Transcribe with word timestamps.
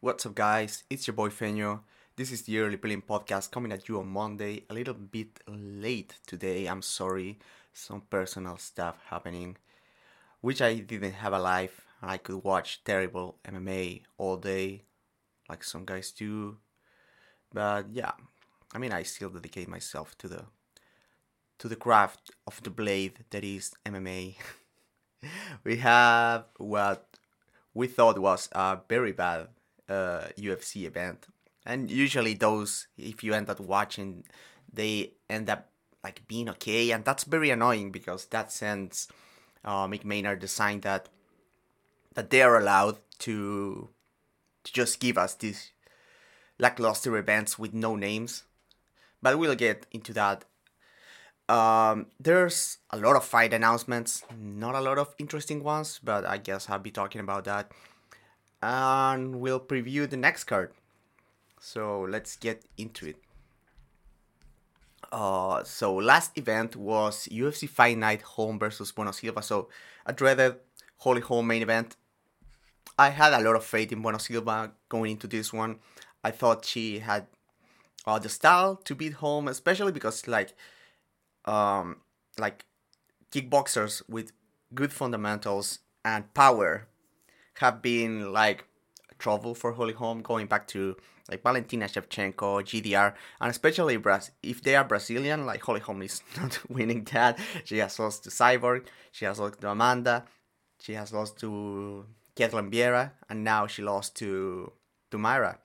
What's 0.00 0.24
up, 0.26 0.36
guys? 0.36 0.84
It's 0.88 1.08
your 1.08 1.14
boy 1.14 1.28
Feño. 1.28 1.80
This 2.14 2.30
is 2.30 2.42
the 2.42 2.60
Early 2.60 2.76
Prelims 2.76 3.02
Podcast 3.02 3.50
coming 3.50 3.72
at 3.72 3.88
you 3.88 3.98
on 3.98 4.06
Monday. 4.06 4.62
A 4.70 4.72
little 4.72 4.94
bit 4.94 5.40
late 5.48 6.14
today, 6.24 6.66
I'm 6.66 6.82
sorry. 6.82 7.40
Some 7.72 8.02
personal 8.02 8.58
stuff 8.58 8.94
happening. 9.06 9.56
Wish 10.40 10.60
I 10.60 10.78
didn't 10.78 11.14
have 11.14 11.32
a 11.32 11.40
life 11.40 11.84
I 12.00 12.16
could 12.16 12.44
watch 12.44 12.84
terrible 12.84 13.38
MMA 13.44 14.02
all 14.18 14.36
day, 14.36 14.84
like 15.48 15.64
some 15.64 15.84
guys 15.84 16.12
do. 16.12 16.58
But 17.52 17.86
yeah, 17.90 18.12
I 18.72 18.78
mean, 18.78 18.92
I 18.92 19.02
still 19.02 19.30
dedicate 19.30 19.66
myself 19.66 20.16
to 20.18 20.28
the 20.28 20.44
to 21.58 21.66
the 21.66 21.74
craft 21.74 22.30
of 22.46 22.62
the 22.62 22.70
blade 22.70 23.24
that 23.30 23.42
is 23.42 23.74
MMA. 23.84 24.36
we 25.64 25.78
have 25.78 26.44
what 26.56 27.18
we 27.74 27.88
thought 27.88 28.20
was 28.20 28.48
a 28.52 28.78
very 28.88 29.10
bad 29.10 29.48
uh, 29.88 30.28
UFC 30.38 30.84
event, 30.84 31.26
and 31.64 31.90
usually 31.90 32.34
those, 32.34 32.88
if 32.96 33.22
you 33.22 33.34
end 33.34 33.50
up 33.50 33.60
watching, 33.60 34.24
they 34.72 35.12
end 35.28 35.50
up 35.50 35.68
like 36.02 36.26
being 36.28 36.48
okay, 36.50 36.90
and 36.90 37.04
that's 37.04 37.24
very 37.24 37.50
annoying 37.50 37.90
because 37.90 38.26
that 38.26 38.52
sends 38.52 39.08
uh, 39.64 39.86
Mick 39.86 40.04
Maynard 40.04 40.40
the 40.40 40.48
sign 40.48 40.80
that 40.80 41.08
that 42.14 42.30
they 42.30 42.42
are 42.42 42.58
allowed 42.58 42.98
to 43.18 43.88
to 44.64 44.72
just 44.72 45.00
give 45.00 45.18
us 45.18 45.34
these 45.34 45.72
lackluster 46.58 47.16
events 47.16 47.58
with 47.58 47.72
no 47.72 47.96
names. 47.96 48.44
But 49.22 49.38
we'll 49.38 49.54
get 49.54 49.86
into 49.90 50.12
that. 50.14 50.44
Um, 51.48 52.06
there's 52.20 52.78
a 52.90 52.98
lot 52.98 53.16
of 53.16 53.24
fight 53.24 53.54
announcements, 53.54 54.22
not 54.38 54.74
a 54.74 54.80
lot 54.80 54.98
of 54.98 55.14
interesting 55.18 55.64
ones, 55.64 55.98
but 56.02 56.26
I 56.26 56.36
guess 56.36 56.68
I'll 56.68 56.78
be 56.78 56.90
talking 56.90 57.20
about 57.20 57.44
that. 57.44 57.72
And 58.62 59.40
we'll 59.40 59.60
preview 59.60 60.08
the 60.08 60.16
next 60.16 60.44
card. 60.44 60.72
So 61.60 62.06
let's 62.08 62.36
get 62.36 62.64
into 62.76 63.06
it. 63.06 63.16
Uh, 65.10 65.64
so 65.64 65.94
last 65.94 66.36
event 66.36 66.76
was 66.76 67.28
UFC 67.30 67.68
Fight 67.68 67.96
Night 67.96 68.22
Holm 68.22 68.58
versus 68.58 68.92
Bueno 68.92 69.12
Silva. 69.12 69.42
So 69.42 69.68
a 70.04 70.12
dreaded 70.12 70.56
Holly 70.98 71.20
Holm 71.20 71.46
main 71.46 71.62
event. 71.62 71.96
I 72.98 73.10
had 73.10 73.32
a 73.32 73.40
lot 73.40 73.56
of 73.56 73.64
faith 73.64 73.92
in 73.92 74.02
Bueno 74.02 74.18
Silva 74.18 74.72
going 74.88 75.12
into 75.12 75.26
this 75.26 75.52
one. 75.52 75.78
I 76.24 76.32
thought 76.32 76.64
she 76.64 76.98
had 76.98 77.26
uh, 78.06 78.18
the 78.18 78.28
style 78.28 78.76
to 78.84 78.94
beat 78.94 79.14
Holm, 79.14 79.48
especially 79.48 79.92
because 79.92 80.26
like, 80.26 80.54
um, 81.44 81.98
like 82.38 82.64
kickboxers 83.30 84.02
with 84.08 84.32
good 84.74 84.92
fundamentals 84.92 85.78
and 86.04 86.32
power 86.34 86.88
have 87.58 87.82
been 87.82 88.32
like 88.32 88.64
trouble 89.18 89.54
for 89.54 89.72
Holly 89.72 89.92
Holm 89.92 90.22
going 90.22 90.46
back 90.46 90.66
to 90.68 90.96
like 91.30 91.42
Valentina 91.42 91.86
Shevchenko, 91.86 92.62
GDR, 92.62 93.14
and 93.40 93.50
especially 93.50 93.98
Braz- 93.98 94.30
if 94.42 94.62
they 94.62 94.74
are 94.74 94.84
Brazilian, 94.84 95.44
like 95.44 95.62
Holly 95.62 95.80
Holm 95.80 96.02
is 96.02 96.22
not 96.40 96.58
winning 96.70 97.04
that. 97.12 97.38
She 97.64 97.78
has 97.78 97.98
lost 97.98 98.24
to 98.24 98.30
Cyborg, 98.30 98.86
she 99.12 99.24
has 99.26 99.38
lost 99.38 99.60
to 99.60 99.70
Amanda, 99.70 100.24
she 100.80 100.94
has 100.94 101.12
lost 101.12 101.38
to 101.40 102.06
Ketlen 102.34 102.72
Vieira, 102.72 103.12
and 103.28 103.44
now 103.44 103.66
she 103.66 103.82
lost 103.82 104.14
to 104.16 104.72
to 105.10 105.18
Mayra. 105.18 105.58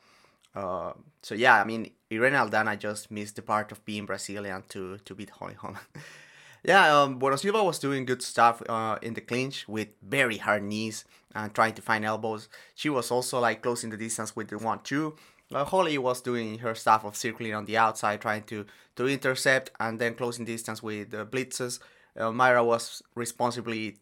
Uh, 0.55 0.93
so 1.21 1.33
yeah, 1.35 1.59
I 1.61 1.63
mean, 1.63 1.91
Irene 2.11 2.33
Aldana 2.33 2.77
just 2.77 3.09
missed 3.09 3.35
the 3.37 3.41
part 3.41 3.71
of 3.71 3.83
being 3.85 4.05
Brazilian 4.05 4.63
to 4.69 4.97
to 4.97 5.15
beat 5.15 5.29
Holly 5.29 5.55
Holm. 5.55 5.77
yeah, 6.63 7.01
um, 7.01 7.19
Bueno 7.19 7.35
Silva 7.35 7.63
was 7.63 7.79
doing 7.79 8.05
good 8.05 8.21
stuff 8.21 8.61
uh, 8.69 8.97
in 9.01 9.13
the 9.13 9.21
clinch 9.21 9.67
with 9.67 9.89
very 10.01 10.37
hard 10.37 10.63
knees 10.63 11.05
and 11.35 11.53
trying 11.53 11.73
to 11.73 11.81
find 11.81 12.05
elbows. 12.05 12.47
She 12.73 12.89
was 12.89 13.11
also 13.11 13.39
like 13.39 13.61
closing 13.61 13.89
the 13.89 13.97
distance 13.97 14.35
with 14.35 14.49
the 14.49 14.57
one 14.57 14.79
two. 14.83 15.15
Uh, 15.53 15.65
Holly 15.65 15.97
was 15.97 16.21
doing 16.21 16.59
her 16.59 16.73
stuff 16.73 17.03
of 17.03 17.15
circling 17.15 17.53
on 17.53 17.65
the 17.65 17.77
outside, 17.77 18.21
trying 18.21 18.43
to 18.43 18.65
to 18.95 19.07
intercept 19.07 19.71
and 19.79 19.99
then 19.99 20.15
closing 20.15 20.45
distance 20.45 20.81
with 20.81 21.11
the 21.11 21.25
blitzes. 21.25 21.79
Uh, 22.17 22.31
Mayra 22.31 22.65
was 22.65 23.01
responsibly 23.15 23.97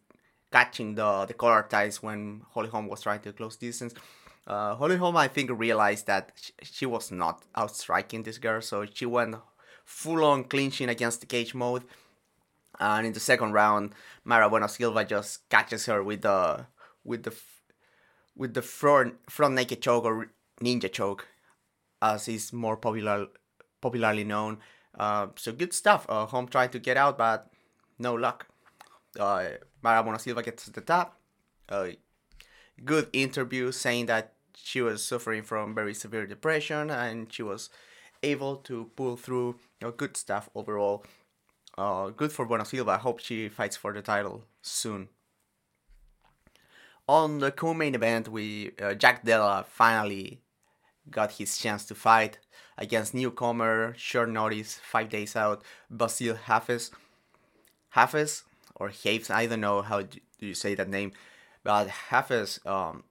catching 0.52 0.94
the 0.94 1.24
the 1.26 1.34
collar 1.34 1.66
ties 1.68 2.02
when 2.02 2.42
Holly 2.52 2.68
Holm 2.68 2.86
was 2.86 3.00
trying 3.00 3.20
to 3.20 3.32
close 3.32 3.56
distance. 3.56 3.94
Uh, 4.46 4.74
Holly 4.74 4.96
Holm, 4.96 5.16
I 5.16 5.28
think, 5.28 5.50
realized 5.52 6.06
that 6.06 6.32
she, 6.36 6.52
she 6.62 6.86
was 6.86 7.10
not 7.10 7.42
outstriking 7.56 8.22
this 8.22 8.38
girl, 8.38 8.60
so 8.60 8.84
she 8.92 9.06
went 9.06 9.36
full 9.84 10.24
on 10.24 10.44
clinching 10.44 10.88
against 10.88 11.20
the 11.20 11.26
cage 11.26 11.54
mode. 11.54 11.84
And 12.82 13.06
in 13.06 13.12
the 13.12 13.20
second 13.20 13.52
round, 13.52 13.94
Mayra 14.26 14.50
Bueno 14.50 14.66
Silva 14.66 15.04
just 15.04 15.48
catches 15.48 15.86
her 15.86 16.02
with 16.02 16.22
the 16.22 16.66
with 17.04 17.22
the 17.22 17.32
with 18.34 18.54
the 18.54 18.62
front 18.62 19.14
front 19.30 19.54
naked 19.54 19.80
choke 19.80 20.04
or 20.04 20.32
ninja 20.60 20.90
choke, 20.90 21.28
as 22.02 22.26
is 22.26 22.52
more 22.52 22.76
popular 22.76 23.28
popularly 23.80 24.24
known. 24.24 24.58
Uh, 24.98 25.28
so 25.36 25.52
good 25.52 25.72
stuff. 25.72 26.06
Uh, 26.08 26.26
Holm 26.26 26.48
tried 26.48 26.72
to 26.72 26.80
get 26.80 26.96
out, 26.96 27.16
but 27.16 27.52
no 28.00 28.14
luck. 28.14 28.48
Uh, 29.18 29.62
Mayra 29.84 30.02
Bueno 30.02 30.18
Silva 30.18 30.42
gets 30.42 30.64
to 30.64 30.72
the 30.72 30.80
top. 30.80 31.20
Uh, 31.68 31.90
good 32.84 33.08
interview 33.12 33.70
saying 33.70 34.06
that 34.06 34.34
she 34.54 34.80
was 34.80 35.04
suffering 35.04 35.44
from 35.44 35.74
very 35.74 35.94
severe 35.94 36.26
depression 36.26 36.90
and 36.90 37.32
she 37.32 37.42
was 37.42 37.70
able 38.22 38.56
to 38.56 38.90
pull 38.96 39.16
through 39.16 39.56
you 39.80 39.86
know, 39.86 39.90
good 39.92 40.16
stuff 40.16 40.50
overall. 40.54 41.04
Uh, 41.76 42.10
good 42.10 42.32
for 42.32 42.44
Bueno 42.44 42.64
Silva. 42.64 42.92
I 42.92 42.98
hope 42.98 43.18
she 43.20 43.48
fights 43.48 43.76
for 43.76 43.92
the 43.92 44.02
title 44.02 44.44
soon. 44.60 45.08
On 47.08 47.38
the 47.38 47.50
co-main 47.50 47.94
event, 47.94 48.28
we 48.28 48.72
uh, 48.80 48.94
Jack 48.94 49.24
Della 49.24 49.64
finally 49.68 50.40
got 51.10 51.32
his 51.32 51.58
chance 51.58 51.84
to 51.86 51.94
fight 51.94 52.38
against 52.78 53.14
newcomer, 53.14 53.94
short 53.96 54.30
notice, 54.30 54.78
five 54.82 55.08
days 55.08 55.34
out, 55.34 55.62
Bassil 55.90 56.38
Hafez. 56.38 56.90
Hafez 57.94 58.42
or 58.76 58.90
Haves, 58.90 59.30
I 59.30 59.46
don't 59.46 59.60
know 59.60 59.82
how 59.82 60.02
do 60.02 60.18
you 60.38 60.54
say 60.54 60.74
that 60.74 60.88
name, 60.88 61.12
but 61.62 61.88
Hafez, 62.10 62.64
um, 62.66 63.04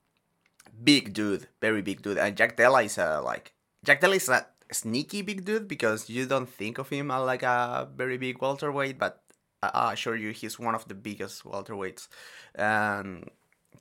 big 0.84 1.14
dude, 1.14 1.48
very 1.62 1.82
big 1.82 2.02
dude, 2.02 2.18
and 2.18 2.36
Jack 2.36 2.58
Della 2.58 2.82
is 2.84 2.98
a 2.98 3.22
like 3.22 3.54
Jack 3.84 4.02
Della 4.02 4.16
is 4.16 4.30
a 4.30 4.46
sneaky 4.72 5.22
big 5.22 5.46
dude 5.46 5.68
because 5.68 6.10
you 6.10 6.26
don't 6.26 6.50
think 6.50 6.78
of 6.78 6.90
him 6.90 7.12
as 7.12 7.22
like 7.26 7.44
a 7.44 7.88
very 7.96 8.18
big 8.18 8.42
welterweight, 8.42 8.98
but 8.98 9.22
I 9.62 9.94
assure 9.94 10.16
you 10.16 10.32
he's 10.32 10.58
one 10.60 10.76
of 10.76 10.88
the 10.88 10.96
biggest 10.96 11.44
welterweights. 11.44 12.08
And 12.56 13.30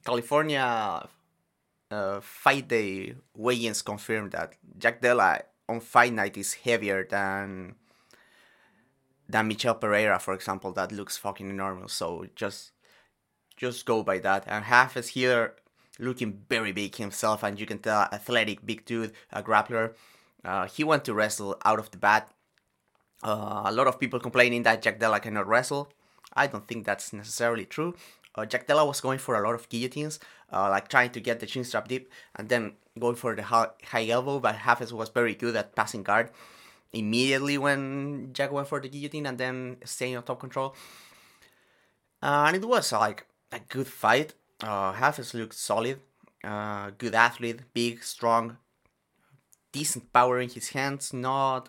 California 0.04 1.08
uh, 1.90 2.20
fight 2.20 2.68
day 2.68 3.14
weigh-ins 3.34 3.82
confirmed 3.82 4.32
that 4.32 4.54
Jack 4.78 5.00
Della 5.00 5.42
on 5.68 5.80
fight 5.80 6.12
night 6.12 6.36
is 6.36 6.54
heavier 6.54 7.06
than 7.08 7.76
than 9.28 9.46
Michel 9.48 9.74
Pereira, 9.74 10.18
for 10.18 10.34
example. 10.34 10.72
That 10.72 10.92
looks 10.92 11.16
fucking 11.16 11.48
enormous. 11.48 11.92
So 11.92 12.26
just 12.34 12.72
just 13.56 13.86
go 13.86 14.02
by 14.02 14.18
that. 14.18 14.44
And 14.46 14.64
Hafez 14.64 15.08
here 15.08 15.54
looking 15.98 16.44
very 16.48 16.72
big 16.72 16.96
himself, 16.96 17.42
and 17.42 17.58
you 17.60 17.66
can 17.66 17.78
tell 17.78 18.08
athletic, 18.12 18.64
big 18.64 18.84
dude, 18.84 19.12
a 19.32 19.42
grappler. 19.42 19.94
Uh, 20.44 20.66
he 20.66 20.84
went 20.84 21.04
to 21.04 21.14
wrestle 21.14 21.56
out 21.64 21.78
of 21.78 21.90
the 21.90 21.98
bat. 21.98 22.30
Uh, 23.22 23.62
a 23.66 23.72
lot 23.72 23.86
of 23.86 24.00
people 24.00 24.18
complaining 24.18 24.62
that 24.62 24.82
Jack 24.82 24.98
Della 24.98 25.20
cannot 25.20 25.46
wrestle. 25.46 25.92
I 26.34 26.46
don't 26.46 26.66
think 26.66 26.86
that's 26.86 27.12
necessarily 27.12 27.66
true. 27.66 27.94
Uh, 28.34 28.46
Jack 28.46 28.66
Della 28.66 28.86
was 28.86 29.00
going 29.00 29.18
for 29.18 29.34
a 29.34 29.44
lot 29.46 29.54
of 29.54 29.68
guillotines, 29.68 30.20
uh, 30.52 30.70
like 30.70 30.88
trying 30.88 31.10
to 31.10 31.20
get 31.20 31.40
the 31.40 31.46
chin 31.46 31.64
strap 31.64 31.88
deep 31.88 32.10
and 32.36 32.48
then 32.48 32.74
going 32.98 33.16
for 33.16 33.34
the 33.34 33.42
high, 33.42 34.08
elbow, 34.08 34.38
but 34.38 34.54
Hafez 34.56 34.92
was 34.92 35.08
very 35.08 35.34
good 35.34 35.56
at 35.56 35.74
passing 35.74 36.02
guard 36.02 36.30
immediately 36.92 37.58
when 37.58 38.30
Jack 38.32 38.52
went 38.52 38.68
for 38.68 38.80
the 38.80 38.88
guillotine 38.88 39.26
and 39.26 39.38
then 39.38 39.76
staying 39.84 40.16
on 40.16 40.22
top 40.22 40.40
control. 40.40 40.74
Uh, 42.22 42.44
and 42.46 42.56
it 42.56 42.64
was 42.64 42.92
like 42.92 43.26
a 43.52 43.60
good 43.60 43.86
fight. 43.86 44.34
Uh, 44.62 44.92
Hafez 44.92 45.34
looked 45.34 45.54
solid, 45.54 46.00
uh, 46.44 46.90
good 46.98 47.14
athlete, 47.14 47.60
big, 47.72 48.02
strong, 48.02 48.58
decent 49.72 50.12
power 50.12 50.40
in 50.40 50.48
his 50.48 50.70
hands. 50.70 51.12
Not, 51.12 51.68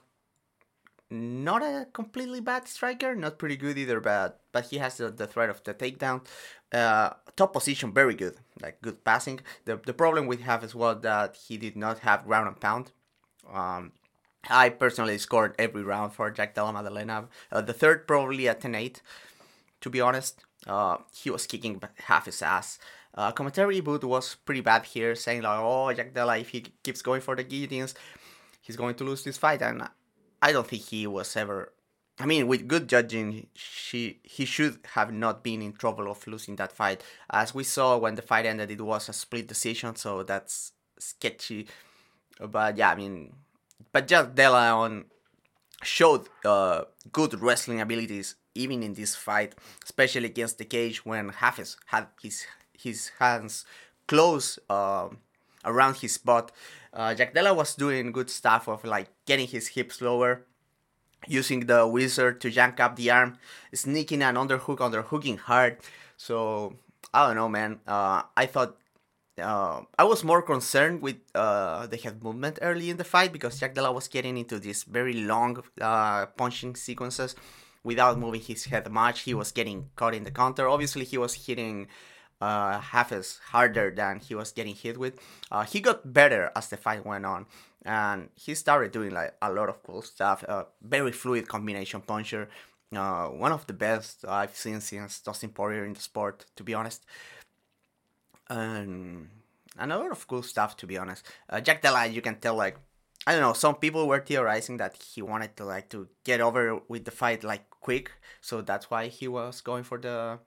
not 1.09 1.61
a 1.61 1.87
completely 1.93 2.41
bad 2.41 2.67
striker. 2.67 3.15
Not 3.15 3.39
pretty 3.39 3.57
good 3.57 3.77
either, 3.77 3.99
but 3.99 4.41
but 4.51 4.65
he 4.65 4.77
has 4.77 4.97
the, 4.97 5.09
the 5.09 5.27
threat 5.27 5.49
of 5.49 5.63
the 5.63 5.73
takedown. 5.73 6.25
Uh, 6.71 7.11
top 7.35 7.53
position, 7.53 7.93
very 7.93 8.15
good, 8.15 8.35
like 8.61 8.81
good 8.81 9.03
passing. 9.03 9.39
The 9.65 9.77
the 9.77 9.93
problem 9.93 10.27
we 10.27 10.37
have 10.37 10.63
is 10.63 10.75
well 10.75 10.95
that 10.95 11.35
he 11.35 11.57
did 11.57 11.75
not 11.75 11.99
have 11.99 12.25
ground 12.25 12.47
and 12.47 12.59
pound. 12.59 12.91
Um, 13.51 13.91
I 14.49 14.69
personally 14.69 15.17
scored 15.17 15.55
every 15.59 15.83
round 15.83 16.13
for 16.13 16.31
Jack 16.31 16.55
Della 16.55 16.73
Maddalena. 16.73 17.27
Uh, 17.51 17.61
the 17.61 17.73
third 17.73 18.07
probably 18.07 18.47
a 18.47 18.55
10-8, 18.55 19.01
to 19.81 19.89
be 19.89 20.01
honest. 20.01 20.43
Uh, 20.65 20.97
he 21.13 21.29
was 21.29 21.47
kicking 21.47 21.81
half 22.05 22.25
his 22.25 22.41
ass. 22.41 22.79
Uh, 23.13 23.31
commentary 23.31 23.81
booth 23.81 24.03
was 24.03 24.35
pretty 24.35 24.61
bad 24.61 24.85
here, 24.85 25.15
saying 25.15 25.41
like, 25.41 25.59
"Oh, 25.59 25.91
Jack 25.93 26.13
Della, 26.13 26.37
if 26.37 26.49
he 26.49 26.61
keeps 26.83 27.01
going 27.01 27.21
for 27.21 27.35
the 27.35 27.43
guillotines, 27.43 27.93
he's 28.61 28.77
going 28.77 28.95
to 28.95 29.03
lose 29.03 29.23
this 29.23 29.37
fight." 29.37 29.61
And 29.61 29.87
I 30.41 30.51
don't 30.51 30.67
think 30.67 30.83
he 30.83 31.07
was 31.07 31.35
ever. 31.35 31.73
I 32.19 32.25
mean, 32.25 32.47
with 32.47 32.67
good 32.67 32.87
judging, 32.87 33.47
she 33.53 34.19
he 34.23 34.45
should 34.45 34.79
have 34.93 35.11
not 35.11 35.43
been 35.43 35.61
in 35.61 35.73
trouble 35.73 36.09
of 36.09 36.25
losing 36.27 36.55
that 36.57 36.71
fight. 36.71 37.03
As 37.29 37.53
we 37.53 37.63
saw 37.63 37.97
when 37.97 38.15
the 38.15 38.21
fight 38.21 38.45
ended, 38.45 38.71
it 38.71 38.81
was 38.81 39.09
a 39.09 39.13
split 39.13 39.47
decision, 39.47 39.95
so 39.95 40.23
that's 40.23 40.71
sketchy. 40.97 41.67
But 42.39 42.77
yeah, 42.77 42.91
I 42.91 42.95
mean, 42.95 43.33
but 43.91 44.07
Jack 44.07 44.35
Della 44.35 44.71
on 44.71 45.05
showed 45.83 46.29
uh, 46.45 46.83
good 47.11 47.39
wrestling 47.41 47.81
abilities 47.81 48.35
even 48.53 48.83
in 48.83 48.93
this 48.93 49.15
fight, 49.15 49.55
especially 49.83 50.25
against 50.25 50.57
the 50.57 50.65
cage 50.65 51.05
when 51.05 51.31
Hafez 51.31 51.77
had 51.87 52.07
his 52.21 52.45
his 52.83 53.11
hands 53.19 53.65
close 54.07 54.59
uh, 54.69 55.09
around 55.63 55.97
his 55.97 56.17
butt. 56.17 56.51
Uh, 56.93 57.13
Jack 57.13 57.33
Della 57.33 57.53
was 57.53 57.75
doing 57.75 58.11
good 58.11 58.29
stuff 58.29 58.67
of 58.67 58.83
like 58.83 59.09
getting 59.25 59.47
his 59.47 59.69
hips 59.69 60.01
lower, 60.01 60.45
using 61.27 61.67
the 61.67 61.87
whizzer 61.87 62.33
to 62.33 62.49
yank 62.49 62.79
up 62.79 62.95
the 62.95 63.09
arm, 63.09 63.37
sneaking 63.73 64.21
an 64.21 64.35
underhook, 64.35 64.79
underhooking 64.79 65.37
hard. 65.37 65.77
So 66.17 66.75
I 67.13 67.27
don't 67.27 67.35
know, 67.35 67.49
man. 67.49 67.79
Uh, 67.87 68.23
I 68.35 68.45
thought 68.45 68.75
uh, 69.41 69.81
I 69.97 70.03
was 70.03 70.23
more 70.23 70.41
concerned 70.41 71.01
with 71.01 71.17
uh, 71.33 71.87
the 71.87 71.97
head 71.97 72.23
movement 72.23 72.59
early 72.61 72.89
in 72.89 72.97
the 72.97 73.03
fight 73.03 73.31
because 73.31 73.59
Jack 73.59 73.73
Della 73.73 73.91
was 73.91 74.07
getting 74.07 74.37
into 74.37 74.59
these 74.59 74.83
very 74.83 75.13
long 75.13 75.63
uh, 75.79 76.25
punching 76.37 76.75
sequences 76.75 77.35
without 77.83 78.19
moving 78.19 78.41
his 78.41 78.65
head 78.65 78.89
much. 78.91 79.21
He 79.21 79.33
was 79.33 79.51
getting 79.51 79.89
caught 79.95 80.13
in 80.13 80.23
the 80.23 80.31
counter. 80.31 80.67
Obviously, 80.67 81.05
he 81.05 81.17
was 81.17 81.33
hitting 81.33 81.87
uh, 82.41 82.81
Hafez 82.81 83.39
harder 83.51 83.91
than 83.91 84.19
he 84.19 84.35
was 84.35 84.51
getting 84.51 84.75
hit 84.75 84.97
with. 84.97 85.19
Uh, 85.51 85.63
he 85.63 85.79
got 85.79 86.13
better 86.13 86.51
as 86.55 86.69
the 86.69 86.77
fight 86.77 87.05
went 87.05 87.25
on, 87.25 87.45
and 87.85 88.29
he 88.35 88.55
started 88.55 88.91
doing 88.91 89.11
like 89.11 89.35
a 89.41 89.51
lot 89.51 89.69
of 89.69 89.81
cool 89.83 90.01
stuff. 90.01 90.43
Uh, 90.47 90.63
very 90.81 91.11
fluid 91.11 91.47
combination 91.47 92.01
puncher. 92.01 92.49
Uh, 92.93 93.27
one 93.27 93.51
of 93.51 93.67
the 93.67 93.73
best 93.73 94.25
I've 94.27 94.55
seen 94.55 94.81
since 94.81 95.21
Dustin 95.21 95.51
Poirier 95.51 95.85
in 95.85 95.93
the 95.93 96.01
sport, 96.01 96.45
to 96.57 96.63
be 96.63 96.73
honest. 96.73 97.05
And, 98.49 99.29
and 99.77 99.93
a 99.93 99.97
lot 99.97 100.11
of 100.11 100.27
cool 100.27 100.43
stuff, 100.43 100.75
to 100.77 100.87
be 100.87 100.97
honest. 100.97 101.25
Uh, 101.49 101.61
Jack 101.61 101.81
Della, 101.81 102.07
you 102.07 102.21
can 102.21 102.35
tell 102.35 102.55
like 102.55 102.77
I 103.27 103.33
don't 103.33 103.41
know. 103.41 103.53
Some 103.53 103.75
people 103.75 104.07
were 104.07 104.19
theorizing 104.19 104.77
that 104.77 104.95
he 104.95 105.21
wanted 105.21 105.55
to 105.57 105.65
like 105.65 105.89
to 105.89 106.07
get 106.23 106.41
over 106.41 106.79
with 106.87 107.05
the 107.05 107.11
fight 107.11 107.43
like 107.43 107.69
quick, 107.69 108.11
so 108.41 108.61
that's 108.61 108.89
why 108.89 109.07
he 109.07 109.27
was 109.27 109.61
going 109.61 109.83
for 109.83 109.99
the 109.99 110.39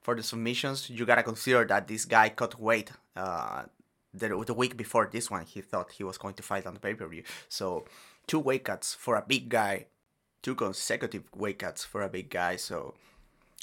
for 0.00 0.14
the 0.14 0.22
submissions. 0.22 0.90
You 0.90 1.06
gotta 1.06 1.22
consider 1.22 1.64
that 1.66 1.88
this 1.88 2.04
guy 2.04 2.28
cut 2.30 2.60
weight. 2.60 2.92
Uh, 3.16 3.64
the, 4.12 4.28
the 4.44 4.54
week 4.54 4.76
before 4.76 5.08
this 5.10 5.30
one, 5.30 5.44
he 5.44 5.60
thought 5.60 5.92
he 5.92 6.04
was 6.04 6.18
going 6.18 6.34
to 6.34 6.42
fight 6.42 6.66
on 6.66 6.74
the 6.74 6.80
pay 6.80 6.94
per 6.94 7.06
view. 7.06 7.22
So 7.48 7.84
two 8.26 8.40
weight 8.40 8.64
cuts 8.64 8.94
for 8.94 9.16
a 9.16 9.24
big 9.26 9.48
guy, 9.48 9.86
two 10.42 10.54
consecutive 10.54 11.24
weight 11.34 11.58
cuts 11.60 11.84
for 11.84 12.02
a 12.02 12.08
big 12.08 12.30
guy. 12.30 12.56
So 12.56 12.94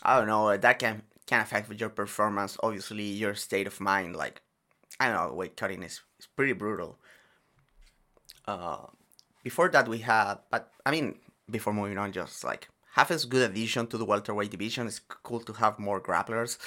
I 0.04 0.18
don't 0.18 0.28
know. 0.28 0.56
That 0.56 0.80
can 0.80 1.04
can 1.26 1.42
affect 1.42 1.80
your 1.80 1.90
performance. 1.90 2.58
Obviously, 2.64 3.04
your 3.04 3.36
state 3.36 3.68
of 3.68 3.80
mind. 3.82 4.16
Like 4.16 4.42
I 5.00 5.10
don't 5.10 5.30
know, 5.30 5.34
weight 5.34 5.58
cutting 5.58 5.84
is, 5.84 6.02
is 6.20 6.28
pretty 6.36 6.54
brutal. 6.54 6.98
Uh, 8.48 8.88
before 9.44 9.70
that, 9.70 9.88
we 9.88 10.00
had, 10.00 10.36
but 10.50 10.72
I 10.86 10.92
mean, 10.92 11.16
before 11.50 11.74
moving 11.74 11.98
on, 11.98 12.12
just 12.12 12.44
like 12.44 12.70
Hafez 12.98 13.30
good 13.30 13.52
addition 13.52 13.86
to 13.88 13.98
the 13.98 14.06
welterweight 14.06 14.50
division. 14.50 14.88
It's 14.88 15.00
cool 15.00 15.40
to 15.42 15.54
have 15.54 15.78
more 15.78 16.02
grapplers, 16.02 16.58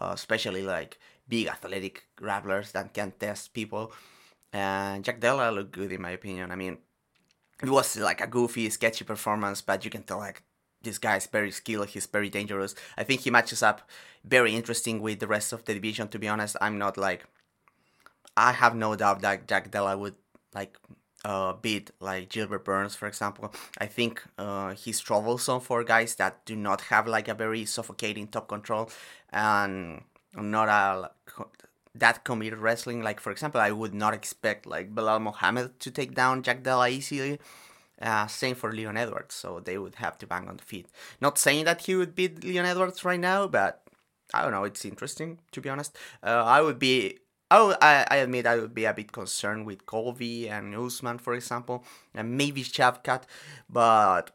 uh, 0.00 0.10
especially 0.12 0.62
like 0.62 0.98
big 1.28 1.46
athletic 1.46 2.08
grapplers 2.20 2.72
that 2.72 2.92
can 2.92 3.12
test 3.12 3.54
people. 3.54 3.92
And 4.52 5.04
Jack 5.04 5.20
Della 5.20 5.52
looked 5.52 5.72
good 5.72 5.92
in 5.92 6.02
my 6.02 6.10
opinion. 6.10 6.50
I 6.50 6.56
mean, 6.56 6.78
it 7.62 7.70
was 7.70 7.96
like 7.96 8.20
a 8.20 8.26
goofy, 8.26 8.68
sketchy 8.70 9.04
performance, 9.04 9.62
but 9.62 9.84
you 9.84 9.90
can 9.90 10.02
tell 10.02 10.18
like 10.18 10.42
this 10.82 10.98
guy 10.98 11.16
is 11.16 11.26
very 11.26 11.52
skilled. 11.52 11.88
He's 11.88 12.06
very 12.06 12.30
dangerous. 12.30 12.74
I 12.98 13.04
think 13.04 13.20
he 13.20 13.30
matches 13.30 13.62
up 13.62 13.88
very 14.24 14.54
interesting 14.56 15.00
with 15.00 15.20
the 15.20 15.28
rest 15.28 15.52
of 15.52 15.64
the 15.64 15.74
division. 15.74 16.08
To 16.08 16.18
be 16.18 16.26
honest, 16.26 16.56
I'm 16.60 16.78
not 16.78 16.96
like 16.96 17.26
I 18.36 18.52
have 18.52 18.74
no 18.74 18.96
doubt 18.96 19.20
that 19.20 19.46
Jack 19.46 19.70
Della 19.70 19.96
would 19.96 20.16
like 20.52 20.76
uh, 21.26 21.52
bit, 21.54 21.90
like 21.98 22.28
Gilbert 22.28 22.64
Burns, 22.64 22.94
for 22.94 23.08
example. 23.08 23.52
I 23.78 23.86
think 23.86 24.22
uh, 24.38 24.74
he's 24.74 25.00
troublesome 25.00 25.60
for 25.60 25.82
guys 25.82 26.14
that 26.16 26.44
do 26.44 26.54
not 26.54 26.82
have 26.82 27.08
like 27.08 27.26
a 27.26 27.34
very 27.34 27.64
suffocating 27.64 28.28
top 28.28 28.46
control 28.46 28.90
and 29.32 30.02
not 30.34 30.68
a 30.68 31.10
that 31.96 32.22
committed 32.24 32.60
wrestling. 32.60 33.02
Like 33.02 33.18
for 33.18 33.32
example, 33.32 33.60
I 33.60 33.72
would 33.72 33.92
not 33.92 34.14
expect 34.14 34.66
like 34.66 34.94
Belal 34.94 35.20
Muhammad 35.20 35.80
to 35.80 35.90
take 35.90 36.14
down 36.14 36.44
Jack 36.44 36.62
Della 36.62 36.88
easily. 36.88 37.40
Uh, 38.00 38.26
same 38.26 38.54
for 38.54 38.72
Leon 38.72 38.96
Edwards, 38.96 39.34
so 39.34 39.58
they 39.58 39.78
would 39.78 39.96
have 39.96 40.18
to 40.18 40.26
bang 40.26 40.46
on 40.48 40.58
the 40.58 40.62
feet. 40.62 40.86
Not 41.20 41.38
saying 41.38 41.64
that 41.64 41.86
he 41.86 41.96
would 41.96 42.14
beat 42.14 42.44
Leon 42.44 42.66
Edwards 42.66 43.04
right 43.04 43.18
now, 43.18 43.48
but 43.48 43.82
I 44.34 44.42
don't 44.42 44.52
know. 44.52 44.64
It's 44.64 44.84
interesting 44.84 45.38
to 45.52 45.60
be 45.60 45.70
honest. 45.70 45.96
Uh, 46.22 46.44
I 46.44 46.60
would 46.60 46.78
be 46.78 47.18
Oh, 47.50 47.76
I, 47.80 48.04
I 48.10 48.16
admit 48.16 48.46
I 48.46 48.56
would 48.56 48.74
be 48.74 48.84
a 48.86 48.92
bit 48.92 49.12
concerned 49.12 49.66
with 49.66 49.86
Colby 49.86 50.48
and 50.48 50.74
Usman, 50.74 51.18
for 51.18 51.34
example, 51.34 51.84
and 52.12 52.36
maybe 52.36 52.64
Shavkat, 52.64 53.22
but 53.70 54.32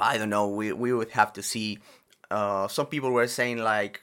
I 0.00 0.16
don't 0.16 0.30
know. 0.30 0.48
We, 0.48 0.72
we 0.72 0.94
would 0.94 1.10
have 1.10 1.32
to 1.34 1.42
see. 1.42 1.78
Uh, 2.30 2.68
some 2.68 2.86
people 2.86 3.10
were 3.10 3.26
saying 3.26 3.58
like 3.58 4.00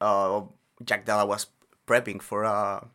uh, 0.00 0.42
Jack 0.84 1.04
Della 1.04 1.26
was 1.26 1.48
prepping 1.86 2.22
for 2.22 2.44
a 2.44 2.86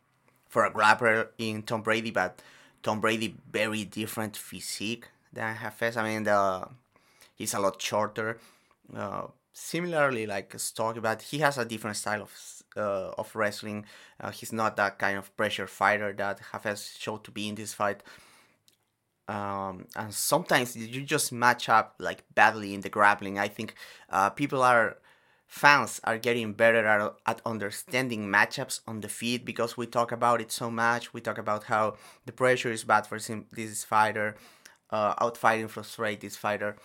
for 0.48 0.64
a 0.64 0.70
grappler 0.70 1.28
in 1.38 1.62
Tom 1.62 1.82
Brady, 1.82 2.10
but 2.10 2.40
Tom 2.82 3.00
Brady 3.00 3.36
very 3.50 3.84
different 3.84 4.36
physique 4.36 5.08
than 5.32 5.56
Hafez. 5.56 5.96
I 5.96 6.02
mean, 6.02 6.24
the, 6.24 6.68
he's 7.36 7.54
a 7.54 7.60
lot 7.60 7.80
shorter. 7.80 8.38
Uh, 8.94 9.28
similarly, 9.52 10.26
like 10.26 10.58
Stock, 10.58 11.00
but 11.02 11.22
he 11.22 11.38
has 11.38 11.58
a 11.58 11.64
different 11.64 11.96
style 11.96 12.22
of 12.22 12.32
uh, 12.76 13.12
of 13.18 13.34
wrestling. 13.34 13.84
Uh, 14.20 14.30
he's 14.30 14.52
not 14.52 14.76
that 14.76 14.98
kind 14.98 15.18
of 15.18 15.34
pressure 15.36 15.66
fighter 15.66 16.12
that 16.14 16.40
Hafez 16.52 16.98
showed 16.98 17.24
to 17.24 17.30
be 17.30 17.48
in 17.48 17.54
this 17.54 17.74
fight. 17.74 18.02
Um, 19.28 19.86
and 19.94 20.12
sometimes 20.12 20.76
you 20.76 21.02
just 21.02 21.30
match 21.32 21.68
up 21.68 21.94
like 22.00 22.24
badly 22.34 22.74
in 22.74 22.80
the 22.80 22.88
grappling. 22.88 23.38
I 23.38 23.48
think 23.48 23.74
uh, 24.08 24.30
people 24.30 24.62
are 24.62 24.96
fans 25.46 26.00
are 26.04 26.18
getting 26.18 26.52
better 26.52 26.86
at, 26.86 27.12
at 27.26 27.40
understanding 27.44 28.26
matchups 28.26 28.80
on 28.86 29.00
the 29.00 29.08
feet 29.08 29.44
because 29.44 29.76
we 29.76 29.86
talk 29.86 30.12
about 30.12 30.40
it 30.40 30.50
so 30.52 30.70
much. 30.70 31.12
We 31.12 31.20
talk 31.20 31.38
about 31.38 31.64
how 31.64 31.96
the 32.26 32.32
pressure 32.32 32.70
is 32.70 32.84
bad 32.84 33.06
for 33.06 33.18
this 33.18 33.84
fighter, 33.84 34.36
uh, 34.90 35.14
outfighting 35.16 35.68
frustrate 35.68 36.20
this 36.20 36.36
fighter. 36.36 36.76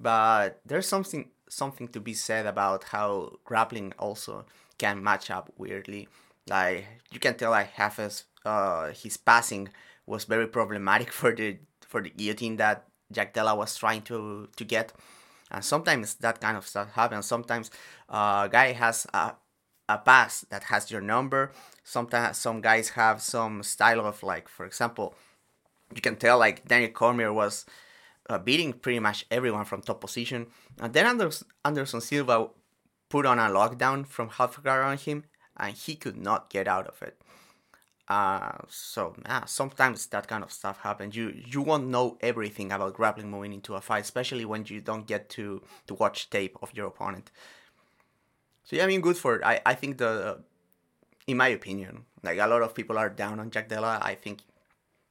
But 0.00 0.60
there's 0.64 0.86
something 0.88 1.30
something 1.52 1.88
to 1.88 2.00
be 2.00 2.14
said 2.14 2.46
about 2.46 2.84
how 2.84 3.36
grappling 3.44 3.92
also 3.98 4.44
can 4.78 5.02
match 5.02 5.30
up 5.30 5.52
weirdly. 5.56 6.08
Like 6.48 6.86
you 7.12 7.20
can 7.20 7.36
tell, 7.36 7.50
like 7.50 7.74
Hafez, 7.74 8.24
uh, 8.44 8.92
his 8.92 9.16
passing 9.16 9.68
was 10.06 10.24
very 10.24 10.46
problematic 10.48 11.12
for 11.20 11.34
the 11.34 11.58
for 11.86 12.00
the 12.00 12.10
guillotine 12.10 12.56
that 12.56 12.86
Jack 13.12 13.34
Della 13.34 13.54
was 13.54 13.76
trying 13.76 14.02
to 14.02 14.48
to 14.56 14.64
get, 14.64 14.92
and 15.50 15.64
sometimes 15.64 16.14
that 16.16 16.40
kind 16.40 16.56
of 16.56 16.66
stuff 16.66 16.92
happens. 16.92 17.26
Sometimes 17.26 17.70
a 18.08 18.16
uh, 18.16 18.46
guy 18.48 18.72
has 18.72 19.06
a 19.14 19.34
a 19.88 19.98
pass 19.98 20.46
that 20.50 20.64
has 20.64 20.90
your 20.90 21.00
number. 21.00 21.52
Sometimes 21.84 22.38
some 22.38 22.60
guys 22.60 22.90
have 22.90 23.20
some 23.20 23.62
style 23.62 24.00
of 24.00 24.22
like, 24.22 24.48
for 24.48 24.64
example, 24.64 25.14
you 25.94 26.00
can 26.00 26.16
tell 26.16 26.38
like 26.38 26.66
Daniel 26.66 26.90
Cormier 26.90 27.32
was 27.32 27.66
uh, 28.28 28.38
beating 28.38 28.72
pretty 28.72 28.98
much 28.98 29.26
everyone 29.30 29.64
from 29.64 29.82
top 29.82 30.00
position, 30.00 30.46
and 30.80 30.92
then 30.92 31.06
Anderson, 31.06 31.46
Anderson 31.64 32.00
Silva 32.00 32.48
put 33.08 33.26
on 33.26 33.38
a 33.38 33.48
lockdown 33.48 34.06
from 34.06 34.28
half 34.30 34.62
guard 34.62 34.84
on 34.84 34.96
him, 34.96 35.24
and 35.56 35.74
he 35.74 35.94
could 35.94 36.16
not 36.16 36.50
get 36.50 36.66
out 36.68 36.86
of 36.86 37.02
it. 37.02 37.16
Uh, 38.08 38.58
so 38.68 39.14
yeah, 39.24 39.44
sometimes 39.44 40.06
that 40.06 40.26
kind 40.26 40.42
of 40.42 40.52
stuff 40.52 40.78
happens. 40.80 41.16
You 41.16 41.32
you 41.46 41.62
won't 41.62 41.86
know 41.86 42.18
everything 42.20 42.72
about 42.72 42.94
grappling 42.94 43.30
moving 43.30 43.52
into 43.52 43.74
a 43.74 43.80
fight, 43.80 44.04
especially 44.04 44.44
when 44.44 44.64
you 44.66 44.80
don't 44.80 45.06
get 45.06 45.28
to 45.30 45.62
to 45.86 45.94
watch 45.94 46.28
tape 46.28 46.56
of 46.62 46.74
your 46.74 46.88
opponent. 46.88 47.30
So 48.64 48.76
yeah, 48.76 48.84
I 48.84 48.86
mean, 48.86 49.00
good 49.00 49.16
for 49.16 49.36
it. 49.36 49.42
I 49.44 49.60
I 49.64 49.74
think 49.74 49.98
the, 49.98 50.40
in 51.26 51.36
my 51.36 51.48
opinion, 51.48 52.04
like 52.22 52.38
a 52.38 52.46
lot 52.46 52.62
of 52.62 52.74
people 52.74 52.98
are 52.98 53.08
down 53.08 53.40
on 53.40 53.50
Jack 53.50 53.68
Della. 53.68 53.98
I 54.02 54.14
think 54.14 54.40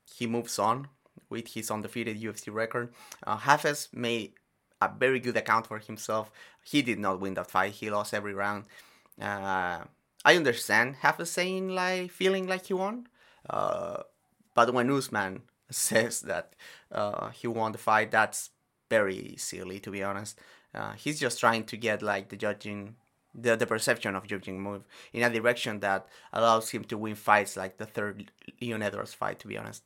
he 0.06 0.27
moves 0.27 0.60
on 0.60 0.88
with 1.30 1.53
his 1.53 1.72
undefeated 1.72 2.22
UFC 2.22 2.53
record. 2.53 2.94
Uh, 3.25 3.38
Hafez 3.38 3.88
may 3.94 4.34
a 4.82 4.89
very 4.98 5.20
good 5.20 5.38
account 5.38 5.68
for 5.68 5.80
himself. 5.80 6.32
He 6.63 6.82
did 6.82 7.00
not 7.00 7.20
win 7.20 7.36
that 7.36 7.51
fight. 7.51 7.74
He 7.74 7.89
lost 7.89 8.13
every 8.13 8.34
round. 8.34 8.65
Uh, 9.22 9.82
I 10.25 10.36
understand 10.36 10.98
Hafez 11.03 11.27
saying 11.27 11.70
like 11.70 12.12
feeling 12.12 12.48
like 12.48 12.65
he 12.68 12.74
won, 12.74 13.08
uh, 13.50 14.03
but 14.56 14.74
when 14.74 14.91
Usman 14.91 15.44
says 15.70 16.22
that 16.22 16.53
uh, 16.91 17.30
he 17.30 17.48
won 17.48 17.72
the 17.72 17.77
fight, 17.77 18.12
that's 18.12 18.51
very 18.89 19.36
silly 19.38 19.80
to 19.80 19.91
be 19.91 20.03
honest. 20.03 20.39
Uh, 20.74 20.94
he's 20.94 21.20
just 21.20 21.39
trying 21.39 21.63
to 21.65 21.77
get 21.77 22.01
like 22.01 22.30
the 22.30 22.38
judging, 22.38 22.96
the, 23.36 23.56
the 23.56 23.68
perception 23.68 24.15
of 24.15 24.27
judging 24.27 24.62
move 24.62 24.84
in 25.12 25.24
a 25.24 25.30
direction 25.30 25.80
that 25.82 26.08
allows 26.34 26.70
him 26.70 26.84
to 26.86 26.98
win 26.98 27.15
fights 27.15 27.58
like 27.58 27.77
the 27.77 27.86
third 27.86 28.32
Leon 28.62 28.82
Edwards 28.82 29.13
fight. 29.13 29.39
To 29.39 29.48
be 29.48 29.58
honest. 29.58 29.84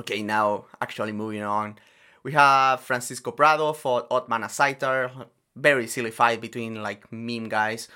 Okay, 0.00 0.22
now 0.22 0.66
actually 0.80 1.12
moving 1.12 1.42
on. 1.42 1.76
We 2.22 2.32
have 2.32 2.80
Francisco 2.80 3.30
Prado 3.32 3.72
fought 3.72 4.08
Ottman 4.10 4.44
Azaitar. 4.44 5.26
Very 5.56 5.86
silly 5.88 6.10
fight 6.12 6.40
between 6.40 6.82
like 6.82 7.10
meme 7.12 7.48
guys. 7.48 7.88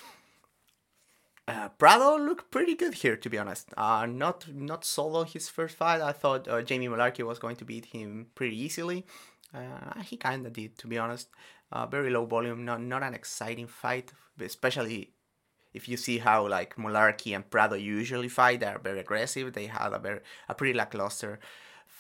uh, 1.49 1.69
Prado 1.71 2.17
looked 2.19 2.51
pretty 2.51 2.75
good 2.75 2.95
here, 2.95 3.17
to 3.17 3.29
be 3.31 3.39
honest. 3.39 3.69
Uh, 3.77 4.07
not 4.07 4.47
not 4.53 4.85
solo 4.85 5.25
his 5.25 5.49
first 5.49 5.77
fight. 5.77 6.01
I 6.01 6.13
thought 6.13 6.49
uh, 6.49 6.63
Jamie 6.63 6.89
Mullarkey 6.89 7.25
was 7.27 7.39
going 7.39 7.57
to 7.57 7.65
beat 7.65 7.87
him 7.87 8.29
pretty 8.35 8.59
easily. 8.61 9.05
Uh, 9.55 10.01
he 10.03 10.17
kind 10.17 10.47
of 10.47 10.53
did, 10.53 10.79
to 10.79 10.87
be 10.87 10.99
honest. 10.99 11.29
Uh, 11.71 11.87
very 11.87 12.11
low 12.11 12.27
volume, 12.27 12.65
not 12.65 12.81
not 12.81 13.03
an 13.03 13.15
exciting 13.15 13.67
fight, 13.67 14.13
especially 14.41 15.13
if 15.75 15.89
you 15.89 15.97
see 15.97 16.19
how 16.19 16.47
like 16.49 16.77
Mullarkey 16.77 17.35
and 17.35 17.49
Prado 17.51 17.77
usually 17.77 18.29
fight. 18.29 18.61
They're 18.61 18.79
very 18.79 19.01
aggressive. 19.01 19.53
They 19.53 19.67
had 19.67 19.93
a 19.93 19.99
very 19.99 20.21
a 20.49 20.55
pretty 20.55 20.75
lackluster 20.75 21.41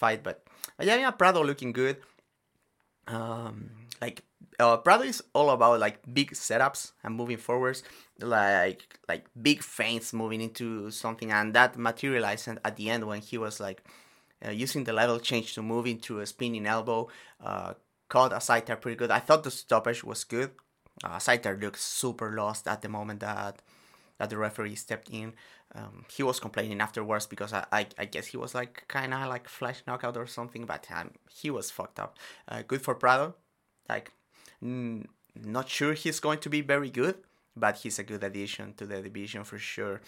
fight, 0.02 0.26
but 0.26 0.42
yeah, 0.82 1.11
Prado 1.14 1.44
looking 1.47 1.71
good. 1.71 1.97
Um, 3.06 3.71
like 4.00 4.25
uh, 4.59 4.76
Prado 4.78 5.04
is 5.04 5.23
all 5.32 5.50
about 5.50 5.78
like 5.78 6.02
big 6.12 6.32
setups 6.32 6.92
and 7.04 7.14
moving 7.14 7.38
forwards, 7.38 7.87
like 8.18 8.82
like 9.09 9.26
big 9.40 9.62
feints 9.62 10.12
moving 10.12 10.40
into 10.40 10.90
something, 10.90 11.30
and 11.30 11.54
that 11.54 11.78
materialized 11.78 12.49
at 12.49 12.75
the 12.76 12.90
end 12.90 13.06
when 13.06 13.21
he 13.21 13.38
was 13.38 13.61
like 13.61 13.87
uh, 14.44 14.50
using 14.50 14.82
the 14.85 14.92
level 14.92 15.18
change 15.21 15.54
to 15.54 15.62
move 15.62 15.87
into 15.87 16.18
a 16.18 16.26
spinning 16.26 16.66
elbow. 16.66 17.09
Uh, 17.38 17.75
caught 18.09 18.32
Azaitar 18.32 18.80
pretty 18.80 18.99
good. 18.99 19.11
I 19.11 19.21
thought 19.21 19.44
the 19.44 19.50
stoppage 19.50 20.04
was 20.04 20.25
good. 20.25 20.50
Uh, 21.04 21.16
Saitar 21.16 21.61
looked 21.61 21.80
super 21.80 22.32
lost 22.37 22.68
at 22.68 22.82
the 22.82 22.88
moment 22.88 23.21
that 23.21 23.62
that 24.23 24.31
the 24.31 24.38
referee 24.38 24.76
stepped 24.76 25.11
in. 25.11 25.33
Um, 25.75 26.05
he 26.09 26.23
was 26.23 26.38
complaining 26.38 26.81
afterwards 26.81 27.26
because 27.26 27.52
I, 27.52 27.64
I, 27.73 27.87
I 27.99 28.05
guess 28.05 28.26
he 28.26 28.37
was 28.37 28.55
like 28.55 28.85
kind 28.87 29.12
of 29.12 29.29
like 29.29 29.49
flash 29.49 29.83
knockout 29.85 30.17
or 30.17 30.29
something, 30.29 30.64
but 30.64 30.87
um, 30.95 31.11
he 31.29 31.50
was 31.50 31.73
fucked 31.73 31.99
up. 31.99 32.17
Uh, 32.47 32.62
good 32.62 32.83
for 32.83 32.95
Prado. 32.95 33.35
Like, 33.88 34.12
mm, 34.62 35.07
not 35.35 35.69
sure 35.69 35.95
he's 35.95 36.21
going 36.21 36.38
to 36.38 36.49
be 36.49 36.61
very 36.61 36.88
good, 36.88 37.17
but 37.57 37.79
he's 37.79 37.99
a 37.99 38.05
good 38.05 38.23
addition 38.23 38.75
to 38.75 38.87
the 38.87 39.02
division 39.02 39.43
for 39.43 39.59
sure. 39.59 40.00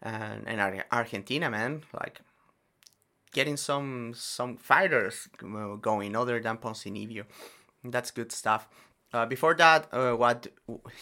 And 0.00 0.48
and 0.48 0.84
Argentina, 0.90 1.50
man, 1.50 1.82
like 1.92 2.22
getting 3.32 3.58
some 3.58 4.14
some 4.16 4.56
fighters 4.56 5.28
going 5.82 6.16
other 6.16 6.40
than 6.40 6.56
Ponce 6.56 6.84
Ponzinibbio. 6.84 7.24
That's 7.84 8.10
good 8.10 8.32
stuff. 8.32 8.68
Uh, 9.12 9.24
before 9.24 9.54
that, 9.54 9.88
uh, 9.92 10.12
what 10.12 10.48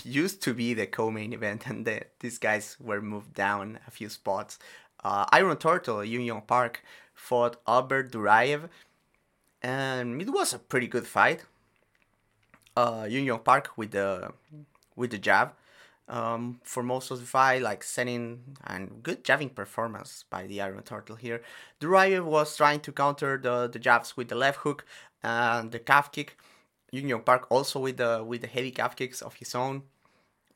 used 0.04 0.40
to 0.42 0.54
be 0.54 0.74
the 0.74 0.86
co-main 0.86 1.32
event, 1.32 1.66
and 1.66 1.84
the, 1.84 2.02
these 2.20 2.38
guys 2.38 2.76
were 2.80 3.00
moved 3.00 3.34
down 3.34 3.78
a 3.86 3.90
few 3.90 4.08
spots. 4.08 4.58
Uh, 5.02 5.24
Iron 5.32 5.56
Turtle, 5.56 6.04
Yun 6.04 6.22
Yong 6.22 6.42
Park, 6.42 6.82
fought 7.14 7.56
Albert 7.66 8.12
Duraev, 8.12 8.68
and 9.62 10.20
it 10.20 10.30
was 10.30 10.54
a 10.54 10.58
pretty 10.58 10.86
good 10.86 11.06
fight. 11.06 11.44
Uh, 12.76 13.06
Yun 13.08 13.24
Yong 13.24 13.40
Park 13.40 13.70
with 13.76 13.92
the 13.92 14.32
with 14.94 15.10
the 15.10 15.18
jab 15.18 15.52
um, 16.08 16.60
for 16.62 16.82
most 16.82 17.10
of 17.10 17.20
the 17.20 17.26
fight, 17.26 17.62
like 17.62 17.82
setting 17.82 18.56
and 18.64 19.02
good 19.02 19.24
jabbing 19.24 19.50
performance 19.50 20.24
by 20.30 20.46
the 20.46 20.60
Iron 20.60 20.82
Turtle 20.82 21.16
here. 21.16 21.42
Duraev 21.80 22.24
was 22.24 22.56
trying 22.56 22.80
to 22.80 22.92
counter 22.92 23.38
the, 23.38 23.68
the 23.68 23.78
jabs 23.78 24.16
with 24.16 24.28
the 24.28 24.34
left 24.34 24.58
hook 24.58 24.84
and 25.22 25.72
the 25.72 25.78
calf 25.78 26.12
kick. 26.12 26.36
Yun 26.96 27.08
Yong 27.08 27.22
Park 27.22 27.46
also 27.50 27.80
with 27.80 27.96
the 27.98 28.24
with 28.24 28.40
the 28.40 28.46
heavy 28.46 28.70
calf 28.70 28.96
kicks 28.96 29.22
of 29.22 29.34
his 29.34 29.54
own. 29.54 29.82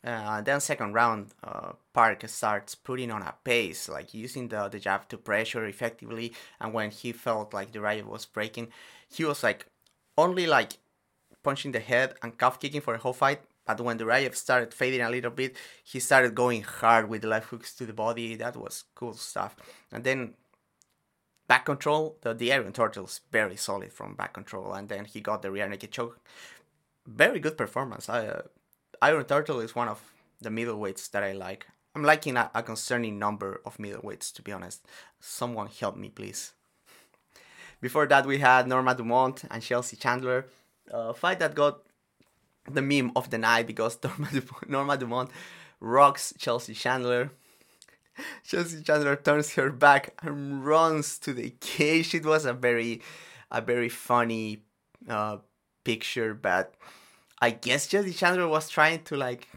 Uh, 0.03 0.41
then 0.41 0.61
second 0.61 0.95
round, 0.95 1.27
uh, 1.45 1.73
Park 1.93 2.27
starts 2.27 2.75
putting 2.75 3.11
on 3.11 3.21
a 3.21 3.35
pace, 3.45 3.87
like 3.87 4.15
using 4.15 4.49
the, 4.49 4.67
the 4.69 4.79
jab 4.79 5.07
to 5.11 5.19
pressure 5.19 5.67
effectively. 5.67 6.33
And 6.59 6.73
when 6.73 6.91
he 6.91 7.13
felt 7.13 7.53
like 7.53 7.73
the 7.73 7.81
Duraev 7.81 8.07
was 8.07 8.25
breaking, 8.25 8.69
he 9.11 9.25
was 9.25 9.43
like 9.43 9.67
only 10.17 10.47
like 10.47 10.79
punching 11.43 11.73
the 11.73 11.81
head 11.81 12.15
and 12.23 12.39
calf 12.39 12.59
kicking 12.59 12.81
for 12.81 12.95
the 12.95 13.01
whole 13.01 13.13
fight. 13.13 13.43
But 13.67 13.83
when 13.83 13.99
the 13.99 14.05
Duraev 14.05 14.35
started 14.35 14.73
fading 14.73 15.03
a 15.03 15.11
little 15.11 15.31
bit, 15.31 15.55
he 15.85 16.01
started 16.01 16.35
going 16.35 16.63
hard 16.63 17.11
with 17.11 17.21
the 17.23 17.29
left 17.29 17.51
hooks 17.51 17.75
to 17.75 17.85
the 17.85 17.93
body. 17.93 18.37
That 18.37 18.57
was 18.57 18.85
cool 18.95 19.13
stuff. 19.13 19.55
And 19.93 20.03
then 20.03 20.35
back 21.51 21.65
control, 21.65 22.17
the, 22.21 22.33
the 22.33 22.53
Iron 22.53 22.73
is 22.73 23.21
very 23.33 23.57
solid 23.57 23.93
from 23.93 24.15
back 24.15 24.33
control, 24.33 24.73
and 24.73 24.89
then 24.89 25.05
he 25.05 25.21
got 25.21 25.43
the 25.43 25.51
rear 25.51 25.69
naked 25.69 25.91
choke. 25.91 26.21
Very 27.09 27.41
good 27.41 27.59
performance. 27.59 28.09
I, 28.09 28.29
uh, 28.29 28.43
Iron 29.03 29.25
Turtle 29.25 29.59
is 29.59 29.75
one 29.75 29.89
of 29.89 30.01
the 30.41 30.49
middleweights 30.49 31.11
that 31.11 31.25
I 31.25 31.33
like. 31.33 31.67
I'm 31.97 32.05
liking 32.05 32.37
a, 32.37 32.53
a 32.55 32.63
concerning 32.63 33.19
number 33.19 33.61
of 33.67 33.79
middleweights, 33.79 34.33
to 34.35 34.43
be 34.43 34.53
honest. 34.53 34.87
Someone 35.19 35.67
help 35.67 35.97
me, 35.97 36.09
please. 36.09 36.53
Before 37.81 38.07
that, 38.07 38.27
we 38.27 38.39
had 38.39 38.69
Norma 38.69 38.95
Dumont 38.95 39.43
and 39.51 39.61
Chelsea 39.61 39.97
Chandler. 39.97 40.47
Fight 41.17 41.41
that 41.41 41.57
got 41.57 41.81
the 42.71 42.83
meme 42.83 43.11
of 43.17 43.31
the 43.31 43.39
night 43.39 43.67
because 43.67 43.99
Norma 44.05 44.29
Dumont, 44.31 44.71
Norma 44.71 44.97
Dumont 44.97 45.31
rocks 45.81 46.33
Chelsea 46.39 46.75
Chandler. 46.75 47.33
Chelsea 48.45 48.83
Chandler 48.83 49.17
turns 49.17 49.55
her 49.55 49.71
back 49.71 50.15
and 50.23 50.65
runs 50.65 51.19
to 51.19 51.33
the 51.33 51.51
cage. 51.61 52.15
It 52.15 52.25
was 52.25 52.45
a 52.45 52.53
very, 52.53 53.03
a 53.51 53.61
very 53.61 53.89
funny 53.89 54.63
uh, 55.09 55.39
picture, 55.85 56.35
but 56.35 56.75
I 57.41 57.51
guess 57.51 57.87
Chelsea 57.87 58.13
Chandler 58.13 58.49
was 58.49 58.69
trying 58.69 59.03
to 59.05 59.17
like 59.17 59.49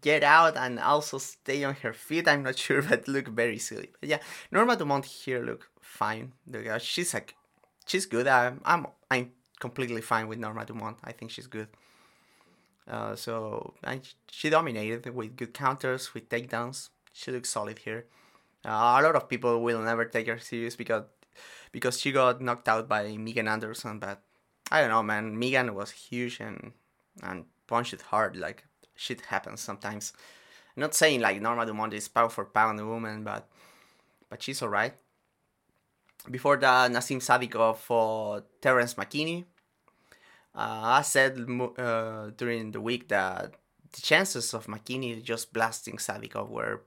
get 0.00 0.22
out 0.22 0.56
and 0.56 0.78
also 0.78 1.18
stay 1.18 1.64
on 1.64 1.74
her 1.76 1.92
feet. 1.92 2.28
I'm 2.28 2.42
not 2.42 2.58
sure, 2.64 2.82
but 2.82 3.08
look 3.08 3.28
very 3.28 3.58
silly. 3.58 3.90
But 4.00 4.08
yeah, 4.08 4.18
Norma 4.50 4.76
Dumont 4.76 5.04
here 5.04 5.42
look 5.44 5.68
fine. 5.80 6.32
She's 6.80 7.14
like, 7.14 7.34
she's 7.86 8.06
good. 8.06 8.26
I'm, 8.26 8.60
I'm, 8.64 8.86
I'm 9.10 9.32
completely 9.60 10.00
fine 10.00 10.28
with 10.28 10.38
Norma 10.38 10.64
Dumont. 10.64 10.98
I 11.04 11.12
think 11.12 11.30
she's 11.30 11.46
good. 11.46 11.68
Uh, 12.88 13.14
so 13.14 13.74
and 13.84 14.00
she 14.30 14.50
dominated 14.50 15.14
with 15.14 15.36
good 15.36 15.54
counters, 15.54 16.14
with 16.14 16.28
takedowns 16.28 16.88
she 17.12 17.30
looks 17.30 17.50
solid 17.50 17.80
here. 17.80 18.06
Uh, 18.64 18.98
a 18.98 19.02
lot 19.02 19.16
of 19.16 19.28
people 19.28 19.62
will 19.62 19.80
never 19.80 20.04
take 20.04 20.26
her 20.28 20.38
serious 20.38 20.76
because 20.76 21.04
because 21.72 21.98
she 21.98 22.12
got 22.12 22.40
knocked 22.40 22.68
out 22.68 22.88
by 22.88 23.16
Megan 23.16 23.48
Anderson, 23.48 23.98
but 23.98 24.22
I 24.70 24.80
don't 24.80 24.90
know, 24.90 25.02
man. 25.02 25.38
Megan 25.38 25.74
was 25.74 25.90
huge 25.90 26.40
and 26.40 26.72
and 27.22 27.44
punched 27.66 27.94
it 27.94 28.02
hard. 28.02 28.36
Like 28.36 28.64
shit 28.94 29.22
happens 29.22 29.60
sometimes. 29.60 30.12
I'm 30.76 30.80
not 30.80 30.94
saying 30.94 31.20
like 31.20 31.40
Norma 31.40 31.66
Dumont 31.66 31.92
is 31.94 32.08
pound 32.08 32.32
for 32.32 32.44
pound 32.44 32.80
woman, 32.86 33.24
but 33.24 33.48
but 34.28 34.42
she's 34.42 34.62
alright. 34.62 34.94
Before 36.30 36.56
that, 36.56 36.92
Nazim 36.92 37.18
Sadykhov 37.18 37.76
for 37.76 38.44
Terrance 38.60 38.94
McKinney. 38.94 39.44
Uh, 40.54 41.00
I 41.00 41.02
said 41.02 41.46
uh, 41.78 42.30
during 42.36 42.70
the 42.72 42.80
week 42.80 43.08
that 43.08 43.54
the 43.92 44.00
chances 44.00 44.54
of 44.54 44.66
McKinney 44.66 45.22
just 45.22 45.52
blasting 45.52 45.96
Sadykhov 45.96 46.48
were 46.48 46.82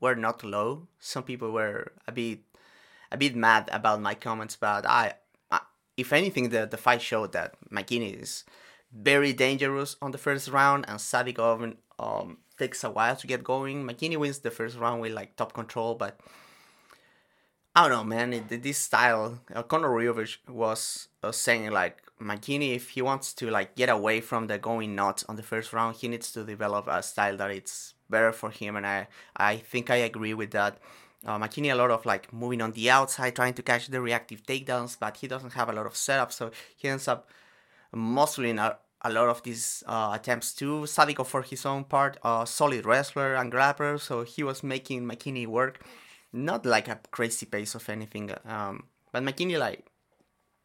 were 0.00 0.14
not 0.14 0.42
low. 0.42 0.88
Some 0.98 1.22
people 1.22 1.52
were 1.52 1.92
a 2.06 2.12
bit 2.12 2.40
a 3.12 3.16
bit 3.16 3.34
mad 3.34 3.68
about 3.72 4.00
my 4.00 4.14
comments, 4.14 4.56
but 4.56 4.86
I, 4.86 5.14
I 5.50 5.60
if 5.96 6.12
anything, 6.12 6.50
the 6.50 6.66
the 6.66 6.76
fight 6.76 7.02
showed 7.02 7.32
that 7.32 7.56
McKinney 7.70 8.20
is 8.22 8.44
very 8.92 9.32
dangerous 9.32 9.96
on 10.02 10.10
the 10.10 10.18
first 10.18 10.48
round, 10.48 10.84
and 10.88 10.98
Sadykhov 10.98 11.76
um, 11.98 12.38
takes 12.58 12.82
a 12.84 12.90
while 12.90 13.16
to 13.16 13.26
get 13.26 13.44
going. 13.44 13.84
McKinney 13.84 14.16
wins 14.16 14.38
the 14.40 14.50
first 14.50 14.76
round 14.78 15.00
with 15.00 15.12
like 15.12 15.36
top 15.36 15.52
control, 15.52 15.94
but 15.94 16.18
I 17.74 17.88
don't 17.88 17.96
know, 17.96 18.04
man. 18.04 18.32
It, 18.32 18.62
this 18.62 18.78
style, 18.78 19.40
uh, 19.54 19.62
Conor 19.62 19.90
Ryovich 19.90 20.38
was 20.48 21.08
uh, 21.22 21.32
saying 21.32 21.70
like 21.70 22.02
McKinney, 22.20 22.74
if 22.74 22.90
he 22.90 23.02
wants 23.02 23.32
to 23.34 23.50
like 23.50 23.76
get 23.76 23.88
away 23.88 24.20
from 24.20 24.46
the 24.46 24.58
going 24.58 24.94
nuts 24.94 25.24
on 25.28 25.36
the 25.36 25.42
first 25.42 25.72
round, 25.72 25.96
he 25.96 26.08
needs 26.08 26.32
to 26.32 26.44
develop 26.44 26.86
a 26.88 27.02
style 27.02 27.36
that 27.36 27.50
it's 27.50 27.94
better 28.10 28.32
for 28.32 28.50
him, 28.50 28.76
and 28.76 28.86
I 28.86 29.08
I 29.36 29.56
think 29.58 29.90
I 29.90 29.96
agree 29.96 30.34
with 30.34 30.50
that. 30.52 30.78
Uh, 31.24 31.38
McKinney 31.38 31.70
a 31.70 31.74
lot 31.74 31.90
of 31.90 32.06
like 32.06 32.32
moving 32.32 32.62
on 32.62 32.72
the 32.72 32.90
outside, 32.90 33.36
trying 33.36 33.54
to 33.54 33.62
catch 33.62 33.88
the 33.88 34.00
reactive 34.00 34.42
takedowns, 34.44 34.96
but 34.98 35.18
he 35.18 35.28
doesn't 35.28 35.52
have 35.52 35.68
a 35.68 35.72
lot 35.72 35.86
of 35.86 35.96
setup, 35.96 36.32
so 36.32 36.50
he 36.76 36.88
ends 36.88 37.08
up 37.08 37.28
muscling 37.94 38.58
a, 38.58 38.78
a 39.02 39.10
lot 39.12 39.28
of 39.28 39.42
these 39.42 39.84
uh, 39.86 40.12
attempts 40.14 40.54
too. 40.54 40.82
Sadykhov, 40.86 41.26
for 41.26 41.42
his 41.42 41.66
own 41.66 41.84
part, 41.84 42.16
a 42.24 42.46
solid 42.46 42.86
wrestler 42.86 43.34
and 43.34 43.52
grappler, 43.52 44.00
so 44.00 44.24
he 44.24 44.42
was 44.42 44.62
making 44.62 45.04
McKinney 45.04 45.46
work, 45.46 45.84
not 46.32 46.64
like 46.64 46.88
a 46.88 46.98
crazy 47.10 47.44
pace 47.44 47.74
of 47.74 47.86
anything, 47.90 48.30
um, 48.46 48.84
but 49.12 49.22
McKinney 49.22 49.58
like 49.58 49.84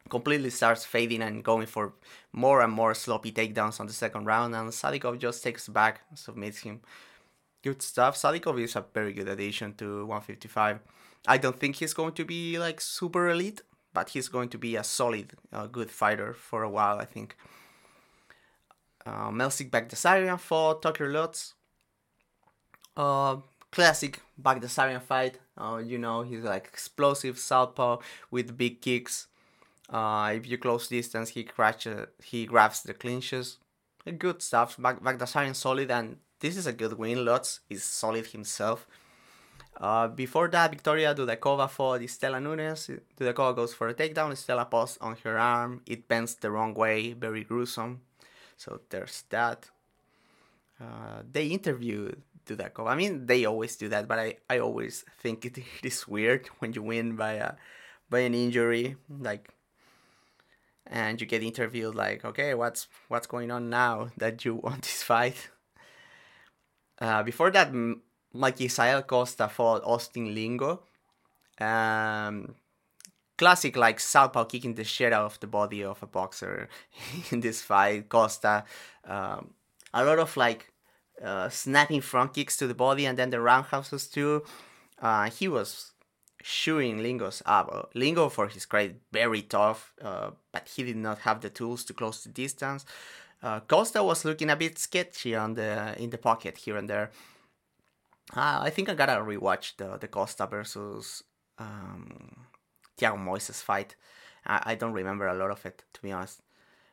completely 0.08 0.50
starts 0.50 0.84
fading 0.84 1.20
and 1.20 1.44
going 1.44 1.66
for 1.66 1.92
more 2.32 2.62
and 2.62 2.72
more 2.72 2.94
sloppy 2.94 3.32
takedowns 3.32 3.78
on 3.78 3.86
the 3.88 3.92
second 3.92 4.24
round, 4.24 4.54
and 4.54 4.70
Sadykhov 4.70 5.18
just 5.18 5.42
takes 5.42 5.68
back, 5.68 6.00
submits 6.14 6.60
him 6.60 6.80
good 7.66 7.82
stuff. 7.82 8.16
Sadykhov 8.16 8.62
is 8.62 8.76
a 8.76 8.84
very 8.94 9.12
good 9.12 9.28
addition 9.28 9.74
to 9.74 10.06
155. 10.06 10.78
I 11.26 11.36
don't 11.38 11.58
think 11.58 11.76
he's 11.76 11.94
going 12.00 12.14
to 12.20 12.24
be 12.24 12.58
like 12.58 12.80
super 12.80 13.28
elite, 13.28 13.62
but 13.92 14.10
he's 14.10 14.28
going 14.28 14.50
to 14.50 14.58
be 14.58 14.76
a 14.76 14.84
solid, 14.84 15.32
uh, 15.52 15.66
good 15.66 15.90
fighter 15.90 16.32
for 16.32 16.62
a 16.62 16.70
while, 16.70 16.98
I 16.98 17.06
think. 17.14 17.36
Uh, 19.04 19.30
Melsik 19.30 19.70
Baghdasaryan 19.70 20.38
fought 20.38 20.82
Tucker 20.82 21.08
Lutz. 21.10 21.54
Uh, 22.96 23.36
classic 23.72 24.20
Baghdasaryan 24.40 25.02
fight. 25.02 25.38
Uh, 25.58 25.78
you 25.90 25.98
know, 25.98 26.22
he's 26.22 26.44
like 26.44 26.66
explosive 26.66 27.36
southpaw 27.38 27.98
with 28.30 28.56
big 28.56 28.80
kicks. 28.80 29.26
Uh, 29.88 30.32
if 30.34 30.46
you 30.48 30.58
close 30.58 30.88
distance, 30.88 31.30
he 31.30 31.42
crashes, 31.44 32.06
he 32.22 32.46
grabs 32.46 32.82
the 32.82 32.94
clinches. 32.94 33.58
Good 34.18 34.40
stuff. 34.40 34.76
Bag- 34.78 35.02
Baghdasaryan 35.02 35.56
solid 35.56 35.90
and 35.90 36.18
this 36.40 36.56
is 36.56 36.66
a 36.66 36.72
good 36.72 36.94
win. 36.98 37.24
Lutz 37.24 37.60
is 37.68 37.84
solid 37.84 38.26
himself. 38.26 38.86
Uh, 39.78 40.08
before 40.08 40.48
that, 40.48 40.70
Victoria 40.70 41.14
Dudakova 41.14 41.68
fought 41.68 42.00
Istela 42.00 42.42
Nunes. 42.42 42.90
Dudakova 43.18 43.54
goes 43.54 43.74
for 43.74 43.88
a 43.88 43.94
takedown. 43.94 44.32
Istela 44.32 44.70
posts 44.70 44.98
on 45.00 45.16
her 45.22 45.38
arm. 45.38 45.82
It 45.86 46.08
bends 46.08 46.34
the 46.34 46.50
wrong 46.50 46.72
way, 46.74 47.12
very 47.12 47.44
gruesome. 47.44 48.00
So 48.56 48.80
there's 48.88 49.24
that. 49.30 49.70
Uh, 50.80 51.22
they 51.30 51.48
interviewed 51.48 52.22
Dudakova. 52.46 52.88
I 52.88 52.94
mean, 52.94 53.26
they 53.26 53.44
always 53.44 53.76
do 53.76 53.88
that, 53.88 54.08
but 54.08 54.18
I, 54.18 54.36
I 54.48 54.58
always 54.60 55.04
think 55.20 55.44
it, 55.44 55.58
it 55.58 55.64
is 55.82 56.08
weird 56.08 56.48
when 56.58 56.72
you 56.72 56.82
win 56.82 57.16
by 57.16 57.32
a 57.32 57.52
by 58.08 58.20
an 58.20 58.34
injury, 58.34 58.94
like, 59.10 59.50
and 60.86 61.20
you 61.20 61.26
get 61.26 61.42
interviewed 61.42 61.96
like, 61.96 62.24
okay, 62.24 62.54
what's 62.54 62.86
what's 63.08 63.26
going 63.26 63.50
on 63.50 63.68
now 63.68 64.08
that 64.16 64.44
you 64.44 64.54
won 64.54 64.78
this 64.80 65.02
fight? 65.02 65.50
Uh, 67.00 67.22
before 67.22 67.50
that, 67.50 67.72
Michael 68.32 69.02
Costa 69.02 69.48
fought 69.48 69.82
Austin 69.84 70.34
Lingo. 70.34 70.82
Um, 71.60 72.54
classic 73.38 73.76
like 73.76 74.00
southpaw 74.00 74.44
kicking 74.44 74.74
the 74.74 74.84
shit 74.84 75.12
out 75.12 75.24
of 75.24 75.40
the 75.40 75.46
body 75.46 75.84
of 75.84 76.02
a 76.02 76.06
boxer 76.06 76.68
in 77.30 77.40
this 77.40 77.62
fight. 77.62 78.08
Costa, 78.08 78.64
um, 79.04 79.50
a 79.92 80.04
lot 80.04 80.18
of 80.18 80.36
like 80.36 80.72
uh, 81.22 81.48
snapping 81.48 82.00
front 82.00 82.34
kicks 82.34 82.56
to 82.56 82.66
the 82.66 82.74
body 82.74 83.06
and 83.06 83.18
then 83.18 83.30
the 83.30 83.40
roundhouses 83.40 84.06
too. 84.06 84.44
Uh, 85.00 85.30
he 85.30 85.48
was 85.48 85.92
shooing 86.42 87.02
Lingo's 87.02 87.42
up. 87.44 87.90
Lingo, 87.94 88.28
for 88.28 88.48
his 88.48 88.66
credit, 88.66 89.00
very 89.12 89.42
tough, 89.42 89.92
uh, 90.02 90.30
but 90.52 90.68
he 90.74 90.84
did 90.84 90.96
not 90.96 91.18
have 91.20 91.40
the 91.40 91.50
tools 91.50 91.84
to 91.84 91.92
close 91.92 92.22
the 92.22 92.30
distance. 92.30 92.84
Uh, 93.42 93.60
Costa 93.60 94.02
was 94.02 94.24
looking 94.24 94.50
a 94.50 94.56
bit 94.56 94.78
sketchy 94.78 95.34
on 95.34 95.54
the 95.54 95.94
in 96.02 96.10
the 96.10 96.18
pocket 96.18 96.58
here 96.58 96.76
and 96.76 96.88
there. 96.88 97.10
Uh, 98.34 98.60
I 98.62 98.70
think 98.70 98.88
I 98.88 98.94
gotta 98.94 99.20
rewatch 99.20 99.76
the 99.76 99.96
the 99.98 100.08
Costa 100.08 100.46
versus 100.46 101.22
um, 101.58 102.46
Thiago 102.98 103.18
Moises 103.18 103.62
fight. 103.62 103.96
I, 104.46 104.62
I, 104.72 104.74
don't 104.74 104.92
remember 104.92 105.26
a 105.26 105.34
lot 105.34 105.50
of 105.50 105.64
it 105.64 105.84
to 105.92 106.02
be 106.02 106.12
honest, 106.12 106.42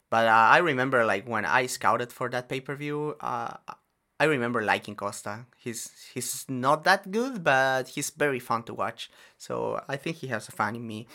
but 0.09 0.27
uh, 0.27 0.31
I 0.31 0.57
remember 0.57 1.05
like 1.05 1.27
when 1.27 1.45
I 1.45 1.65
scouted 1.65 2.11
for 2.11 2.29
that 2.29 2.49
pay 2.49 2.59
per 2.59 2.75
view. 2.75 3.15
Uh, 3.19 3.55
I 4.19 4.25
remember 4.25 4.61
liking 4.61 4.95
Costa. 4.95 5.47
He's 5.57 5.91
he's 6.13 6.45
not 6.47 6.83
that 6.83 7.11
good, 7.11 7.43
but 7.43 7.89
he's 7.89 8.09
very 8.11 8.39
fun 8.39 8.63
to 8.63 8.73
watch. 8.73 9.09
So 9.37 9.81
I 9.89 9.97
think 9.97 10.17
he 10.17 10.27
has 10.27 10.47
a 10.47 10.51
fan 10.51 10.75
in 10.75 10.85
me. 10.85 11.07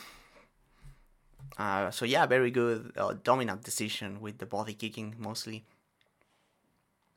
Uh, 1.57 1.91
so 1.91 2.05
yeah, 2.05 2.27
very 2.27 2.51
good 2.51 2.93
uh, 2.97 3.15
dominant 3.23 3.65
decision 3.65 4.21
with 4.21 4.39
the 4.39 4.47
body 4.47 4.75
kicking 4.75 5.15
mostly. 5.19 5.65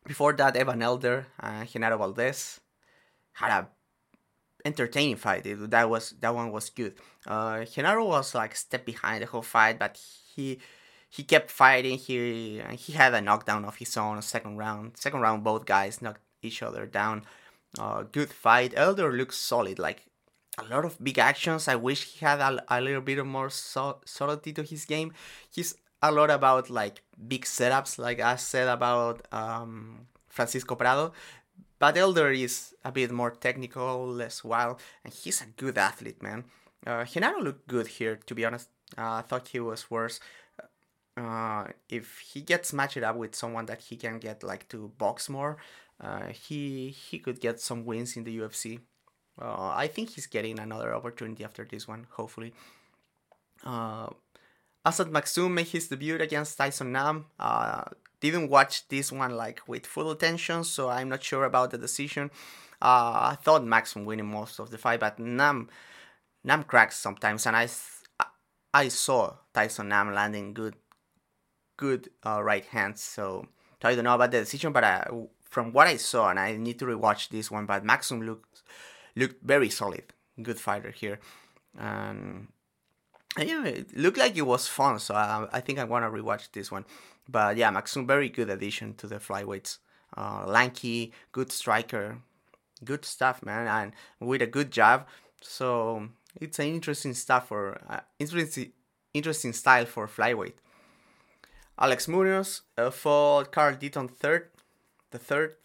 Before 0.05 0.33
that, 0.33 0.55
Evan 0.55 0.81
Elder, 0.81 1.27
uh, 1.39 1.61
Genaro 1.61 1.97
Valdez 1.97 2.59
had 3.33 3.51
a 3.51 3.67
entertaining 4.65 5.15
fight. 5.15 5.45
It, 5.45 5.69
that 5.71 5.89
was 5.89 6.15
that 6.21 6.33
one 6.33 6.51
was 6.51 6.69
good. 6.69 6.95
Uh, 7.25 7.65
Genaro 7.65 8.07
was 8.07 8.33
like 8.33 8.55
step 8.55 8.85
behind 8.85 9.21
the 9.21 9.27
whole 9.27 9.41
fight, 9.41 9.77
but 9.79 10.00
he 10.35 10.59
he 11.09 11.23
kept 11.23 11.51
fighting. 11.51 11.97
He 11.97 12.61
he 12.71 12.93
had 12.93 13.13
a 13.13 13.21
knockdown 13.21 13.65
of 13.65 13.77
his 13.77 13.95
own 13.97 14.21
second 14.21 14.57
round. 14.57 14.97
Second 14.97 15.21
round, 15.21 15.43
both 15.43 15.65
guys 15.65 16.01
knocked 16.01 16.21
each 16.41 16.63
other 16.63 16.85
down. 16.85 17.23
Uh, 17.77 18.03
good 18.03 18.31
fight. 18.31 18.73
Elder 18.75 19.11
looks 19.11 19.38
solid. 19.38 19.77
Like 19.79 20.05
a 20.58 20.63
lot 20.65 20.86
of 20.86 21.01
big 21.03 21.17
actions. 21.17 21.67
I 21.67 21.75
wish 21.75 22.03
he 22.05 22.25
had 22.25 22.39
a, 22.39 22.63
a 22.70 22.81
little 22.81 23.01
bit 23.01 23.25
more 23.25 23.50
so- 23.50 24.00
subtlety 24.05 24.53
to 24.53 24.63
his 24.63 24.86
game. 24.86 25.13
He's 25.50 25.75
a 26.01 26.12
lot 26.12 26.29
about 26.29 26.70
like 26.70 27.01
big 27.27 27.46
setups, 27.46 27.98
like 27.98 28.20
I 28.20 28.36
said 28.36 28.67
about 28.67 29.27
um, 29.31 30.08
Francisco 30.27 30.75
Prado. 30.75 31.13
But 31.79 31.98
Elder 31.98 32.31
is 32.31 32.75
a 32.86 32.91
bit 32.91 33.12
more 33.12 33.31
technical, 33.31 34.08
less 34.08 34.43
wild, 34.43 34.79
and 35.03 35.13
he's 35.13 35.41
a 35.41 35.46
good 35.46 35.77
athlete, 35.77 36.22
man. 36.22 36.43
Uh, 36.86 37.03
Genaro 37.05 37.41
looked 37.41 37.67
good 37.67 37.88
here, 37.88 38.17
to 38.25 38.36
be 38.36 38.46
honest. 38.46 38.70
Uh, 38.98 39.13
I 39.13 39.22
thought 39.22 39.48
he 39.48 39.60
was 39.60 39.89
worse. 39.89 40.20
Uh, 41.18 41.68
if 41.90 42.20
he 42.20 42.42
gets 42.42 42.72
matched 42.72 42.98
up 42.98 43.16
with 43.16 43.35
someone 43.35 43.66
that 43.66 43.81
he 43.81 43.96
can 43.98 44.18
get 44.20 44.44
like 44.44 44.68
to 44.70 44.92
box 44.98 45.27
more, 45.29 45.57
uh, 46.00 46.27
he 46.27 46.90
he 46.90 47.20
could 47.20 47.40
get 47.40 47.59
some 47.59 47.85
wins 47.85 48.16
in 48.16 48.24
the 48.24 48.37
UFC. 48.40 48.79
Uh, 49.39 49.74
I 49.75 49.87
think 49.87 50.09
he's 50.09 50.27
getting 50.27 50.59
another 50.59 50.94
opportunity 50.94 51.44
after 51.44 51.65
this 51.65 51.87
one, 51.87 52.07
hopefully. 52.11 52.53
Uh, 53.63 54.07
Azat 54.85 55.11
Maksum 55.11 55.51
made 55.51 55.67
his 55.67 55.87
debut 55.87 56.15
against 56.15 56.57
Tyson 56.57 56.91
Nam. 56.91 57.25
Uh, 57.39 57.83
didn't 58.20 58.50
watch 58.50 58.87
this 58.87 59.11
one 59.11 59.35
like 59.35 59.61
with 59.67 59.85
full 59.85 60.11
attention, 60.11 60.63
so 60.63 60.89
I'm 60.89 61.09
not 61.09 61.24
sure 61.24 61.46
about 61.46 61.72
the 61.72 61.77
decision. 61.77 62.31
Uh, 62.81 63.33
I 63.33 63.37
thought 63.41 63.61
Maksum 63.63 64.05
winning 64.05 64.27
most 64.27 64.59
of 64.59 64.72
the 64.72 64.77
fight, 64.77 65.00
but 65.00 65.20
Nam 65.20 65.70
Nam 66.44 66.63
cracks 66.63 66.98
sometimes, 66.98 67.46
and 67.46 67.55
I 67.55 67.67
I 68.74 68.87
saw 68.87 69.35
Tyson 69.53 69.89
Nam 69.89 70.13
landing 70.13 70.53
good 70.53 70.75
good 71.77 72.09
uh, 72.25 72.41
right 72.44 72.65
hands. 72.65 73.01
So, 73.01 73.48
I 73.83 73.96
don't 73.96 74.03
know 74.03 74.15
about 74.15 74.31
the 74.31 74.39
decision, 74.39 74.72
but 74.72 74.83
uh, 74.83 75.03
from 75.44 75.74
what 75.74 75.87
I 75.87 75.98
saw, 75.98 76.29
and 76.29 76.39
I 76.39 76.55
need 76.57 76.79
to 76.79 76.85
rewatch 76.85 77.29
this 77.29 77.51
one, 77.51 77.65
but 77.65 77.83
Maksum 77.83 78.25
looked 78.25 78.63
looked 79.15 79.43
very 79.43 79.69
solid, 79.69 80.03
good 80.41 80.59
fighter 80.59 80.91
here, 80.91 81.19
and 81.77 82.47
yeah, 83.37 83.65
it 83.65 83.95
looked 83.95 84.17
like 84.17 84.35
it 84.35 84.41
was 84.41 84.67
fun. 84.67 85.00
So 85.00 85.15
I, 85.15 85.47
I 85.51 85.61
think 85.61 85.79
I 85.79 85.83
want 85.85 86.05
to 86.05 86.09
rewatch 86.09 86.51
this 86.51 86.71
one. 86.71 86.85
But 87.29 87.57
yeah, 87.57 87.71
Maksum, 87.71 88.07
very 88.07 88.29
good 88.29 88.50
addition 88.50 88.93
to 88.95 89.07
the 89.07 89.15
flyweights. 89.15 89.77
Uh, 90.17 90.43
lanky, 90.45 91.13
good 91.31 91.51
striker, 91.51 92.17
good 92.83 93.05
stuff, 93.05 93.43
man, 93.43 93.67
and 93.67 93.93
with 94.19 94.41
a 94.41 94.47
good 94.47 94.71
jab. 94.71 95.07
So 95.41 96.09
it's 96.39 96.59
an 96.59 96.67
interesting 96.67 97.13
stuff 97.13 97.47
for 97.47 97.79
uh, 97.89 98.01
interesting 98.19 98.74
interesting 99.13 99.53
style 99.53 99.85
for 99.85 100.07
flyweight. 100.07 100.53
Alex 101.79 102.07
Munoz 102.07 102.61
uh, 102.77 102.91
fought 102.91 103.51
Carl 103.51 103.75
Deaton 103.75 104.09
third, 104.11 104.50
the 105.11 105.17
third, 105.17 105.55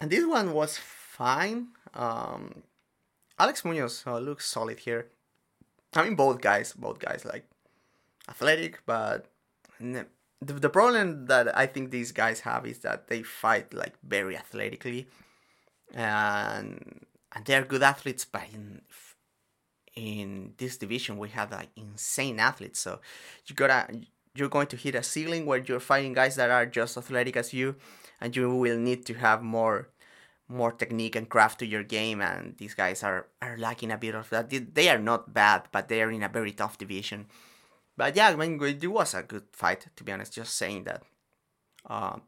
and 0.00 0.10
this 0.10 0.24
one 0.26 0.52
was 0.52 0.78
fine. 0.78 1.68
Um, 1.94 2.62
Alex 3.38 3.64
Munoz 3.64 4.04
uh, 4.06 4.18
looks 4.18 4.46
solid 4.46 4.80
here. 4.80 5.08
I 5.94 6.04
mean, 6.04 6.16
both 6.16 6.40
guys, 6.40 6.72
both 6.72 6.98
guys 6.98 7.24
like 7.24 7.46
athletic, 8.28 8.82
but 8.84 9.26
the, 9.80 10.06
the 10.40 10.68
problem 10.68 11.26
that 11.26 11.56
I 11.56 11.66
think 11.66 11.90
these 11.90 12.12
guys 12.12 12.40
have 12.40 12.66
is 12.66 12.80
that 12.80 13.08
they 13.08 13.22
fight 13.22 13.72
like 13.72 13.94
very 14.02 14.36
athletically, 14.36 15.08
and 15.94 17.04
and 17.34 17.44
they're 17.44 17.64
good 17.64 17.82
athletes. 17.82 18.24
But 18.24 18.42
in 18.52 18.82
in 19.94 20.54
this 20.58 20.76
division, 20.76 21.18
we 21.18 21.28
have 21.30 21.50
like 21.52 21.70
insane 21.76 22.38
athletes. 22.38 22.80
So 22.80 23.00
you 23.46 23.54
gotta 23.54 23.88
you're 24.34 24.48
going 24.48 24.68
to 24.68 24.76
hit 24.76 24.94
a 24.94 25.02
ceiling 25.02 25.46
where 25.46 25.58
you're 25.58 25.80
fighting 25.80 26.12
guys 26.12 26.36
that 26.36 26.50
are 26.50 26.66
just 26.66 26.96
athletic 26.96 27.36
as 27.36 27.52
you, 27.52 27.76
and 28.20 28.36
you 28.36 28.54
will 28.54 28.78
need 28.78 29.06
to 29.06 29.14
have 29.14 29.42
more 29.42 29.88
more 30.48 30.72
technique 30.72 31.14
and 31.14 31.28
craft 31.28 31.58
to 31.58 31.66
your 31.66 31.82
game 31.82 32.20
and 32.20 32.56
these 32.56 32.74
guys 32.74 33.02
are, 33.02 33.26
are 33.42 33.56
lacking 33.58 33.90
a 33.90 33.98
bit 33.98 34.14
of 34.14 34.30
that 34.30 34.48
they 34.74 34.88
are 34.88 34.98
not 34.98 35.34
bad 35.34 35.62
but 35.72 35.88
they 35.88 36.00
are 36.00 36.10
in 36.10 36.22
a 36.22 36.28
very 36.28 36.52
tough 36.52 36.78
division 36.78 37.26
but 37.98 38.14
yeah, 38.14 38.28
I 38.28 38.36
mean, 38.36 38.62
it 38.62 38.86
was 38.86 39.12
a 39.12 39.24
good 39.24 39.42
fight, 39.52 39.88
to 39.96 40.04
be 40.04 40.12
honest. 40.12 40.32
Just 40.32 40.54
saying 40.54 40.84
that. 40.84 41.02
Uh, 41.84 42.18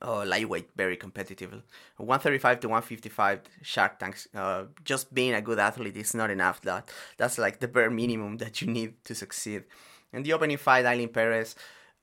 uh, 0.00 0.24
lightweight, 0.24 0.70
very 0.76 0.96
competitive. 0.96 1.50
135 1.96 2.60
to 2.60 2.68
155 2.68 3.40
Shark 3.60 3.98
Tanks. 3.98 4.28
Uh, 4.32 4.66
just 4.84 5.12
being 5.12 5.34
a 5.34 5.42
good 5.42 5.58
athlete 5.58 5.96
is 5.96 6.14
not 6.14 6.30
enough. 6.30 6.60
That 6.60 6.88
That's 7.18 7.38
like 7.38 7.58
the 7.58 7.66
bare 7.66 7.90
minimum 7.90 8.36
that 8.42 8.62
you 8.62 8.68
need 8.68 9.04
to 9.04 9.16
succeed. 9.16 9.64
In 10.12 10.22
the 10.22 10.32
opening 10.32 10.58
fight, 10.58 10.84
Ailin 10.84 11.12
Perez 11.12 11.56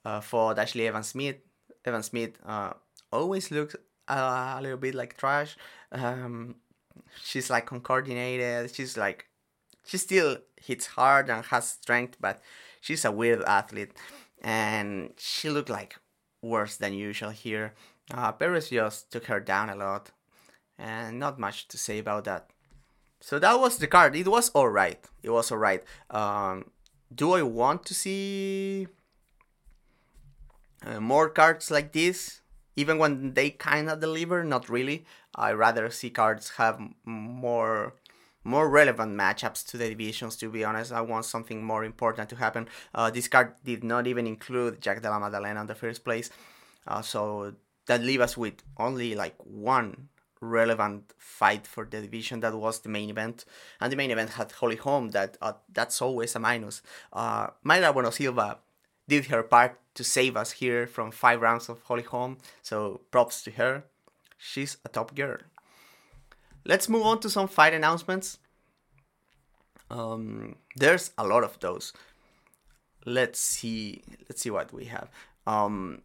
uh, 0.04 0.20
for 0.20 0.54
Ashlee 0.54 0.88
Evans-Smith. 0.88 1.38
Evan 1.86 2.04
Smith 2.04 2.38
uh, 2.46 2.74
always 3.12 3.50
looks 3.52 3.78
a, 4.20 4.60
little 4.62 4.78
bit 4.78 4.96
like 4.96 5.18
trash. 5.18 5.58
Um, 5.92 6.56
she's 7.24 7.50
like 7.50 7.72
uncoordinated. 7.72 8.74
She's 8.74 8.98
like, 8.98 9.28
she 9.86 9.98
still 9.98 10.38
hits 10.58 10.88
hard 10.88 11.30
and 11.30 11.46
has 11.46 11.70
strength, 11.70 12.18
but 12.20 12.42
she's 12.80 13.06
a 13.06 13.12
weird 13.12 13.44
athlete, 13.44 13.94
and 14.42 15.14
she 15.18 15.50
looked 15.50 15.70
like 15.70 15.96
worse 16.42 16.78
than 16.78 16.94
usual 16.94 17.32
here. 17.32 17.74
Uh, 18.14 18.32
Perez 18.32 18.70
just 18.70 19.12
took 19.12 19.26
her 19.26 19.40
down 19.40 19.70
a 19.70 19.76
lot, 19.76 20.12
and 20.78 21.20
not 21.20 21.40
much 21.40 21.68
to 21.70 21.78
say 21.78 22.00
about 22.00 22.26
that. 22.26 22.50
So 23.22 23.38
that 23.38 23.60
was 23.60 23.78
the 23.78 23.88
card. 23.88 24.16
It 24.16 24.28
was 24.28 24.54
alright. 24.56 25.06
It 25.22 25.30
was 25.30 25.52
alright. 25.52 25.84
Um, 26.10 26.72
do 27.14 27.34
I 27.34 27.44
want 27.44 27.86
to 27.86 27.94
see 27.94 28.88
uh, 30.86 31.00
more 31.00 31.30
cards 31.30 31.70
like 31.70 31.92
this? 31.92 32.41
Even 32.76 32.98
when 32.98 33.34
they 33.34 33.50
kind 33.50 33.90
of 33.90 34.00
deliver, 34.00 34.44
not 34.44 34.70
really. 34.70 35.06
I 35.36 35.52
rather 35.52 35.90
see 35.90 36.10
cards 36.10 36.52
have 36.58 36.80
more 37.06 37.96
more 38.44 38.68
relevant 38.68 39.16
matchups 39.16 39.66
to 39.68 39.78
the 39.78 39.90
divisions. 39.90 40.36
To 40.38 40.50
be 40.50 40.64
honest, 40.64 40.92
I 40.92 41.02
want 41.02 41.26
something 41.26 41.64
more 41.64 41.84
important 41.84 42.30
to 42.30 42.36
happen. 42.36 42.68
Uh, 42.94 43.12
this 43.12 43.28
card 43.28 43.54
did 43.64 43.84
not 43.84 44.08
even 44.08 44.26
include 44.26 44.82
Jack 44.82 45.02
Della 45.02 45.20
Maddalena 45.20 45.62
in 45.62 45.68
the 45.68 45.76
first 45.76 46.04
place, 46.04 46.32
uh, 46.88 47.02
so 47.02 47.54
that 47.86 48.02
leave 48.02 48.22
us 48.22 48.38
with 48.38 48.56
only 48.78 49.16
like 49.16 49.36
one 49.44 50.10
relevant 50.40 51.14
fight 51.18 51.68
for 51.68 51.86
the 51.86 52.02
division 52.02 52.40
that 52.40 52.56
was 52.56 52.80
the 52.80 52.90
main 52.90 53.12
event 53.12 53.46
and 53.80 53.92
the 53.92 53.96
main 53.96 54.10
event 54.10 54.32
had 54.32 54.52
Holly 54.52 54.76
Holm 54.76 55.10
that 55.10 55.38
uh, 55.40 55.54
that's 55.72 56.02
always 56.02 56.36
a 56.36 56.40
minus 56.40 56.82
uh 57.14 57.48
Mayra 57.64 57.94
Bueno 57.94 58.10
Silva 58.10 58.58
did 59.12 59.26
her 59.26 59.44
part 59.44 59.78
to 59.98 60.04
save 60.04 60.38
us 60.42 60.52
here 60.62 60.88
from 60.88 61.12
five 61.12 61.42
rounds 61.42 61.68
of 61.70 61.82
Holly 61.88 62.08
Holm 62.14 62.38
so 62.62 63.02
props 63.12 63.44
to 63.44 63.52
her 63.60 63.84
she's 64.38 64.78
a 64.86 64.90
top 64.90 65.14
girl 65.16 65.38
let's 66.66 66.88
move 66.88 67.06
on 67.12 67.20
to 67.20 67.30
some 67.30 67.48
fight 67.48 67.74
announcements 67.74 68.38
um 69.90 70.56
there's 70.78 71.12
a 71.18 71.26
lot 71.28 71.44
of 71.44 71.60
those 71.60 71.92
let's 73.06 73.40
see 73.40 74.02
let's 74.28 74.42
see 74.44 74.54
what 74.58 74.72
we 74.72 74.86
have 74.86 75.10
um 75.46 76.02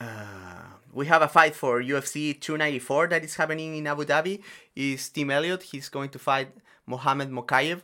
uh, 0.00 0.66
we 0.92 1.06
have 1.06 1.22
a 1.22 1.28
fight 1.28 1.54
for 1.54 1.82
UFC 1.82 2.38
294 2.38 3.08
that 3.08 3.24
is 3.24 3.36
happening 3.36 3.76
in 3.76 3.86
Abu 3.86 4.04
Dhabi. 4.04 4.42
Is 4.74 5.08
Tim 5.08 5.30
Elliott? 5.30 5.62
He's 5.62 5.88
going 5.88 6.10
to 6.10 6.18
fight 6.18 6.48
Mohamed 6.86 7.30
Mokaev. 7.30 7.80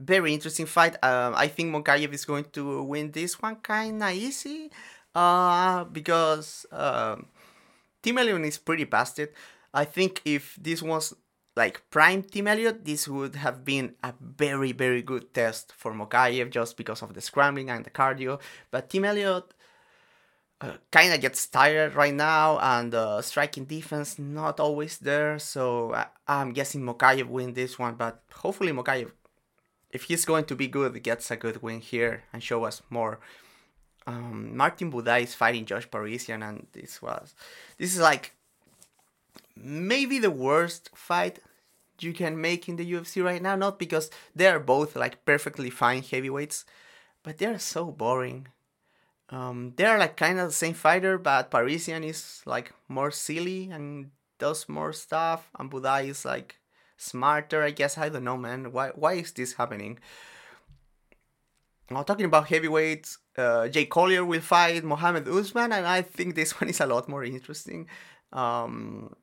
Very 0.00 0.32
interesting 0.32 0.66
fight. 0.66 0.96
Uh, 1.02 1.32
I 1.34 1.48
think 1.48 1.74
Mokaev 1.74 2.12
is 2.12 2.24
going 2.24 2.46
to 2.52 2.82
win 2.82 3.10
this 3.10 3.40
one 3.42 3.56
kind 3.56 4.02
of 4.02 4.12
easy 4.12 4.70
uh, 5.14 5.84
because 5.84 6.66
uh, 6.70 7.16
Tim 8.02 8.18
Elliott 8.18 8.44
is 8.44 8.58
pretty 8.58 8.86
it. 9.18 9.34
I 9.74 9.84
think 9.84 10.22
if 10.24 10.56
this 10.60 10.82
was 10.82 11.14
like 11.56 11.82
prime 11.90 12.22
Tim 12.22 12.46
Elliott, 12.46 12.84
this 12.84 13.08
would 13.08 13.34
have 13.34 13.64
been 13.64 13.94
a 14.04 14.14
very, 14.20 14.72
very 14.72 15.02
good 15.02 15.34
test 15.34 15.72
for 15.72 15.92
Mokaev 15.92 16.50
just 16.50 16.76
because 16.76 17.02
of 17.02 17.12
the 17.14 17.20
scrambling 17.20 17.68
and 17.68 17.84
the 17.84 17.90
cardio. 17.90 18.40
But 18.70 18.88
Tim 18.88 19.04
Elliott 19.04 19.52
uh, 20.60 20.74
kind 20.90 21.12
of 21.12 21.20
gets 21.20 21.46
tired 21.46 21.94
right 21.94 22.14
now, 22.14 22.58
and 22.58 22.94
uh, 22.94 23.20
striking 23.22 23.64
defense 23.64 24.18
not 24.18 24.60
always 24.60 24.98
there. 24.98 25.38
So 25.38 25.94
I, 25.94 26.06
am 26.28 26.52
guessing 26.52 26.82
Mokaev 26.82 27.26
win 27.26 27.54
this 27.54 27.78
one, 27.78 27.94
but 27.94 28.22
hopefully 28.32 28.72
Mokaev, 28.72 29.10
if 29.90 30.04
he's 30.04 30.24
going 30.24 30.44
to 30.46 30.56
be 30.56 30.68
good, 30.68 31.02
gets 31.02 31.30
a 31.30 31.36
good 31.36 31.62
win 31.62 31.80
here 31.80 32.24
and 32.32 32.42
show 32.42 32.64
us 32.64 32.82
more. 32.90 33.20
Um, 34.06 34.56
Martin 34.56 34.90
Buday 34.90 35.22
is 35.22 35.34
fighting 35.34 35.66
Josh 35.66 35.90
Parisian, 35.90 36.42
and 36.42 36.66
this 36.72 37.02
was 37.02 37.34
this 37.78 37.94
is 37.94 38.00
like 38.00 38.32
maybe 39.56 40.18
the 40.18 40.30
worst 40.30 40.90
fight 40.94 41.40
you 42.00 42.12
can 42.12 42.40
make 42.40 42.68
in 42.68 42.76
the 42.76 42.92
UFC 42.92 43.22
right 43.22 43.42
now. 43.42 43.56
Not 43.56 43.78
because 43.78 44.10
they 44.34 44.46
are 44.46 44.60
both 44.60 44.96
like 44.96 45.24
perfectly 45.24 45.68
fine 45.68 46.02
heavyweights, 46.02 46.64
but 47.22 47.38
they're 47.38 47.58
so 47.58 47.90
boring 47.90 48.48
um, 49.30 49.74
they're 49.76 49.98
like 49.98 50.16
kind 50.16 50.38
of 50.38 50.48
the 50.48 50.54
same 50.54 50.74
fighter, 50.74 51.18
but 51.18 51.50
Parisian 51.50 52.02
is 52.04 52.42
like 52.46 52.72
more 52.88 53.10
silly 53.10 53.70
and 53.70 54.10
does 54.38 54.68
more 54.68 54.92
stuff, 54.92 55.50
and 55.58 55.70
Buday 55.70 56.08
is 56.08 56.24
like 56.24 56.57
smarter. 56.98 57.62
I 57.62 57.70
guess 57.70 57.96
I 57.96 58.10
don't 58.10 58.24
know, 58.24 58.36
man. 58.36 58.72
Why 58.72 58.90
why 58.94 59.14
is 59.14 59.32
this 59.32 59.54
happening? 59.54 59.98
Now 61.90 62.02
talking 62.02 62.26
about 62.26 62.48
heavyweights, 62.48 63.16
uh, 63.38 63.68
Jake 63.68 63.88
Collier 63.88 64.22
will 64.22 64.42
fight 64.42 64.84
Mohammed 64.84 65.26
Usman, 65.26 65.72
and 65.72 65.86
I 65.86 66.02
think 66.02 66.34
this 66.34 66.52
one 66.60 66.68
is 66.68 66.80
a 66.80 66.86
lot 66.86 67.08
more 67.08 67.24
interesting. 67.24 67.88
Um, 68.30 69.14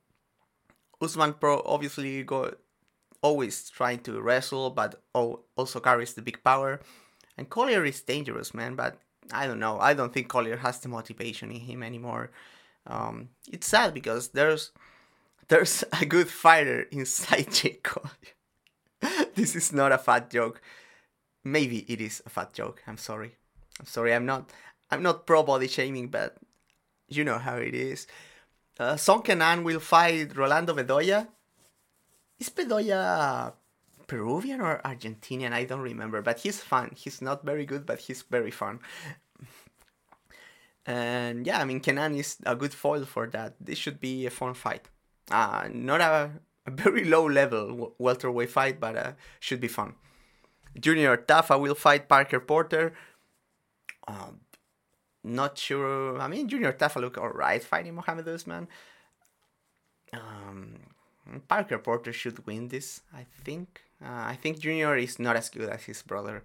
Usman 1.00 1.34
Pro 1.34 1.62
obviously 1.64 2.24
go 2.24 2.52
always 3.22 3.70
trying 3.70 4.00
to 4.00 4.20
wrestle, 4.20 4.70
but 4.70 5.02
also 5.14 5.80
carries 5.80 6.14
the 6.14 6.22
big 6.22 6.42
power. 6.42 6.80
And 7.36 7.48
Collier 7.48 7.84
is 7.84 8.00
dangerous, 8.02 8.54
man. 8.54 8.74
But 8.74 8.98
I 9.32 9.46
don't 9.46 9.58
know. 9.58 9.78
I 9.78 9.94
don't 9.94 10.12
think 10.12 10.28
Collier 10.28 10.56
has 10.56 10.80
the 10.80 10.88
motivation 10.88 11.50
in 11.50 11.60
him 11.60 11.82
anymore. 11.82 12.30
Um, 12.86 13.30
it's 13.50 13.66
sad 13.66 13.94
because 13.94 14.28
there's 14.28 14.72
there's 15.48 15.84
a 16.00 16.04
good 16.06 16.28
fighter 16.28 16.82
inside 16.90 17.48
Collier. 17.82 19.26
this 19.34 19.54
is 19.54 19.72
not 19.72 19.92
a 19.92 19.98
fat 19.98 20.30
joke. 20.30 20.60
Maybe 21.44 21.84
it 21.88 22.00
is 22.00 22.22
a 22.26 22.30
fat 22.30 22.52
joke. 22.52 22.82
I'm 22.86 22.96
sorry. 22.96 23.36
I'm 23.78 23.86
sorry. 23.86 24.14
I'm 24.14 24.26
not. 24.26 24.50
I'm 24.90 25.02
not 25.02 25.26
pro 25.26 25.42
body 25.42 25.68
shaming, 25.68 26.08
but 26.08 26.36
you 27.08 27.24
know 27.24 27.38
how 27.38 27.56
it 27.56 27.74
is. 27.74 28.06
Uh, 28.78 28.96
Song 28.96 29.22
Kenan 29.22 29.64
will 29.64 29.80
fight 29.80 30.36
Rolando 30.36 30.74
Bedoya. 30.74 31.28
Is 32.38 32.50
Bedoya 32.50 33.52
Peruvian 34.06 34.60
or 34.60 34.80
Argentinian, 34.84 35.52
I 35.52 35.64
don't 35.64 35.80
remember, 35.80 36.22
but 36.22 36.40
he's 36.40 36.60
fun. 36.60 36.92
He's 36.94 37.20
not 37.20 37.44
very 37.44 37.66
good, 37.66 37.86
but 37.86 38.00
he's 38.00 38.22
very 38.22 38.50
fun. 38.50 38.80
And 40.84 41.46
yeah, 41.46 41.60
I 41.60 41.64
mean, 41.64 41.80
Kenan 41.80 42.14
is 42.14 42.36
a 42.46 42.54
good 42.54 42.72
foil 42.72 43.04
for 43.04 43.26
that. 43.28 43.54
This 43.60 43.78
should 43.78 44.00
be 44.00 44.26
a 44.26 44.30
fun 44.30 44.54
fight. 44.54 44.88
Uh, 45.30 45.68
not 45.72 46.00
a, 46.00 46.30
a 46.66 46.70
very 46.70 47.04
low 47.04 47.28
level 47.28 47.94
welterweight 47.98 48.50
fight, 48.50 48.80
but 48.80 48.96
uh, 48.96 49.12
should 49.40 49.60
be 49.60 49.68
fun. 49.68 49.94
Junior 50.78 51.16
Tafa 51.16 51.58
will 51.58 51.74
fight 51.74 52.08
Parker 52.08 52.40
Porter. 52.40 52.92
Uh, 54.06 54.32
not 55.24 55.58
sure. 55.58 56.20
I 56.20 56.28
mean, 56.28 56.48
Junior 56.48 56.72
Tafa 56.72 57.00
look 57.00 57.18
alright 57.18 57.62
fighting 57.62 57.94
Mohamed 57.94 58.28
Usman. 58.28 58.68
Um, 60.12 60.76
Parker 61.48 61.78
Porter 61.78 62.12
should 62.12 62.46
win 62.46 62.68
this, 62.68 63.00
I 63.12 63.26
think. 63.44 63.82
Uh, 64.02 64.30
I 64.32 64.38
think 64.40 64.60
Junior 64.60 64.96
is 64.96 65.18
not 65.18 65.36
as 65.36 65.48
good 65.48 65.68
as 65.68 65.84
his 65.84 66.02
brother. 66.02 66.44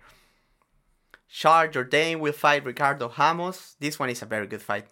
Charles 1.30 1.74
Jourdain 1.76 2.20
will 2.20 2.34
fight 2.34 2.66
Ricardo 2.66 3.12
Ramos. 3.18 3.76
This 3.80 4.00
one 4.00 4.10
is 4.10 4.22
a 4.22 4.26
very 4.26 4.48
good 4.48 4.62
fight. 4.62 4.88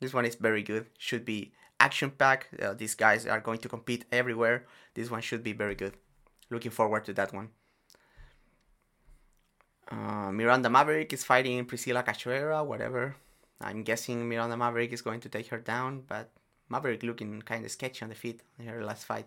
This 0.00 0.14
one 0.14 0.24
is 0.24 0.34
very 0.36 0.62
good. 0.62 0.86
Should 0.98 1.24
be 1.24 1.52
action 1.78 2.10
pack. 2.10 2.48
Uh, 2.60 2.74
these 2.74 2.94
guys 2.94 3.26
are 3.26 3.40
going 3.40 3.58
to 3.58 3.68
compete 3.68 4.04
everywhere. 4.12 4.66
This 4.94 5.10
one 5.10 5.20
should 5.20 5.42
be 5.42 5.52
very 5.52 5.74
good. 5.74 5.94
Looking 6.50 6.70
forward 6.70 7.04
to 7.06 7.12
that 7.14 7.32
one. 7.32 7.50
Uh, 9.90 10.32
Miranda 10.32 10.68
Maverick 10.68 11.12
is 11.12 11.24
fighting 11.24 11.64
Priscila 11.64 12.04
Cachoeira, 12.04 12.64
whatever. 12.66 13.16
I'm 13.60 13.82
guessing 13.82 14.28
Miranda 14.28 14.56
Maverick 14.56 14.92
is 14.92 15.02
going 15.02 15.20
to 15.20 15.28
take 15.28 15.48
her 15.48 15.58
down, 15.58 16.02
but 16.06 16.30
Maverick 16.68 17.02
looking 17.02 17.40
kind 17.42 17.64
of 17.64 17.70
sketchy 17.70 18.02
on 18.02 18.08
the 18.08 18.14
feet 18.14 18.40
in 18.58 18.66
her 18.66 18.84
last 18.84 19.04
fight 19.04 19.26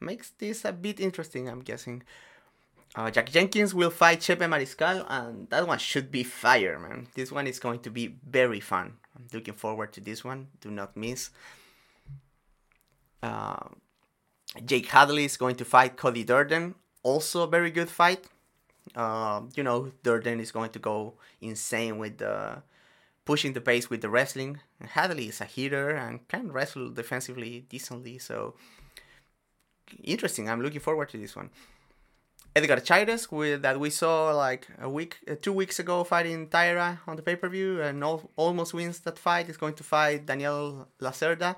makes 0.00 0.30
this 0.30 0.64
a 0.64 0.72
bit 0.72 1.00
interesting, 1.00 1.48
I'm 1.48 1.60
guessing. 1.60 2.02
Uh, 2.94 3.10
Jack 3.10 3.30
Jenkins 3.30 3.74
will 3.74 3.90
fight 3.90 4.20
Chepe 4.20 4.40
Mariscal, 4.40 5.06
and 5.08 5.48
that 5.48 5.66
one 5.66 5.78
should 5.78 6.10
be 6.10 6.22
fire, 6.22 6.78
man. 6.78 7.06
This 7.14 7.32
one 7.32 7.46
is 7.46 7.58
going 7.58 7.80
to 7.80 7.90
be 7.90 8.16
very 8.28 8.60
fun. 8.60 8.98
I'm 9.16 9.26
looking 9.32 9.54
forward 9.54 9.92
to 9.94 10.00
this 10.00 10.24
one. 10.24 10.48
Do 10.60 10.70
not 10.70 10.96
miss. 10.96 11.30
Uh, 13.22 13.68
Jake 14.64 14.86
Hadley 14.86 15.24
is 15.24 15.36
going 15.36 15.56
to 15.56 15.64
fight 15.64 15.96
Cody 15.96 16.24
Durden. 16.24 16.74
Also 17.02 17.42
a 17.42 17.46
very 17.46 17.70
good 17.70 17.88
fight. 17.88 18.26
Uh, 18.94 19.42
you 19.56 19.62
know, 19.62 19.92
Durden 20.02 20.40
is 20.40 20.52
going 20.52 20.70
to 20.70 20.78
go 20.78 21.14
insane 21.40 21.98
with 21.98 22.18
the 22.18 22.62
pushing 23.24 23.52
the 23.52 23.60
pace 23.60 23.88
with 23.88 24.00
the 24.00 24.10
wrestling. 24.10 24.60
Hadley 24.80 25.28
is 25.28 25.40
a 25.40 25.44
hitter 25.44 25.90
and 25.90 26.26
can 26.28 26.50
wrestle 26.50 26.90
defensively 26.90 27.64
decently, 27.68 28.18
so 28.18 28.54
interesting. 30.02 30.48
I'm 30.48 30.60
looking 30.60 30.80
forward 30.80 31.08
to 31.10 31.18
this 31.18 31.36
one. 31.36 31.50
Edgar 32.54 32.80
Chairez, 32.80 33.30
with, 33.30 33.62
that 33.62 33.80
we 33.80 33.88
saw 33.88 34.32
like 34.32 34.68
a 34.78 34.88
week, 34.88 35.18
uh, 35.30 35.36
two 35.40 35.54
weeks 35.54 35.78
ago, 35.78 36.04
fighting 36.04 36.48
Taira 36.48 37.00
on 37.06 37.16
the 37.16 37.22
pay 37.22 37.36
per 37.36 37.48
view, 37.48 37.80
and 37.80 38.02
al- 38.02 38.30
almost 38.36 38.74
wins 38.74 39.00
that 39.00 39.18
fight. 39.18 39.48
Is 39.48 39.56
going 39.56 39.74
to 39.74 39.84
fight 39.84 40.26
Daniel 40.26 40.88
Lacerda. 41.00 41.56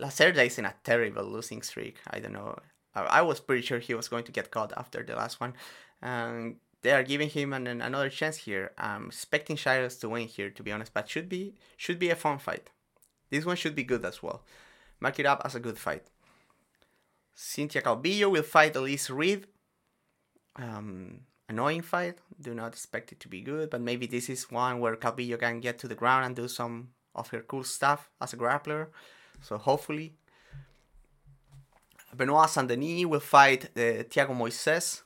Lacerda 0.00 0.44
is 0.44 0.58
in 0.58 0.64
a 0.64 0.74
terrible 0.82 1.24
losing 1.24 1.62
streak. 1.62 1.96
I 2.08 2.20
don't 2.20 2.32
know. 2.32 2.58
I, 2.94 3.22
was 3.22 3.38
pretty 3.38 3.62
sure 3.62 3.78
he 3.78 3.94
was 3.94 4.08
going 4.08 4.24
to 4.24 4.32
get 4.32 4.50
caught 4.50 4.72
after 4.76 5.02
the 5.04 5.14
last 5.14 5.40
one, 5.40 5.54
and 6.02 6.56
they 6.82 6.90
are 6.90 7.04
giving 7.04 7.28
him 7.28 7.52
an, 7.52 7.66
an, 7.66 7.80
another 7.80 8.08
chance 8.08 8.38
here. 8.38 8.72
I'm 8.76 9.06
expecting 9.06 9.56
Chairez 9.56 9.96
to 9.98 10.08
win 10.08 10.26
here, 10.26 10.50
to 10.50 10.62
be 10.62 10.72
honest, 10.72 10.92
but 10.92 11.08
should 11.08 11.28
be 11.28 11.54
should 11.76 11.98
be 11.98 12.10
a 12.10 12.16
fun 12.16 12.38
fight. 12.38 12.70
This 13.30 13.44
one 13.44 13.56
should 13.56 13.76
be 13.76 13.84
good 13.84 14.04
as 14.04 14.22
well. 14.22 14.42
Mark 14.98 15.20
it 15.20 15.26
up 15.26 15.42
as 15.44 15.54
a 15.54 15.60
good 15.60 15.78
fight. 15.78 16.02
Cynthia 17.34 17.80
Calvillo 17.80 18.30
will 18.30 18.42
fight 18.42 18.74
Elise 18.76 19.08
Reed. 19.08 19.46
Um, 20.56 21.20
annoying 21.48 21.82
fight. 21.82 22.18
Do 22.40 22.54
not 22.54 22.72
expect 22.72 23.12
it 23.12 23.20
to 23.20 23.28
be 23.28 23.40
good, 23.40 23.70
but 23.70 23.80
maybe 23.80 24.06
this 24.06 24.28
is 24.28 24.50
one 24.50 24.80
where 24.80 24.96
Calvillo 24.96 25.38
can 25.38 25.60
get 25.60 25.78
to 25.78 25.88
the 25.88 25.94
ground 25.94 26.26
and 26.26 26.36
do 26.36 26.48
some 26.48 26.88
of 27.14 27.28
her 27.28 27.40
cool 27.40 27.64
stuff 27.64 28.10
as 28.20 28.32
a 28.32 28.36
grappler. 28.36 28.88
So 29.42 29.58
hopefully. 29.58 30.14
Benoit 32.16 32.50
Saint 32.50 32.68
Denis 32.68 33.06
will 33.06 33.20
fight 33.20 33.66
uh, 33.76 34.02
Thiago 34.10 34.30
Moises. 34.30 35.02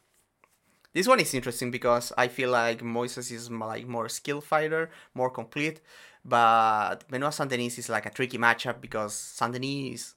This 0.93 1.07
one 1.07 1.21
is 1.21 1.35
interesting 1.35 1.71
because 1.71 2.13
I 2.17 2.29
feel 2.29 2.51
like 2.51 2.81
Moises 2.81 3.31
is 3.31 3.51
like 3.51 3.87
more 3.87 4.09
skill 4.09 4.41
fighter, 4.41 4.91
more 5.13 5.29
complete, 5.29 5.81
but 6.25 7.05
Benoit 7.11 7.35
Saint 7.35 7.51
Denis 7.51 7.79
is 7.79 7.89
like 7.89 8.07
a 8.07 8.11
tricky 8.11 8.39
matchup 8.39 8.81
because 8.81 9.13
Saint 9.13 9.53
Denis 9.53 9.95
is 9.95 10.15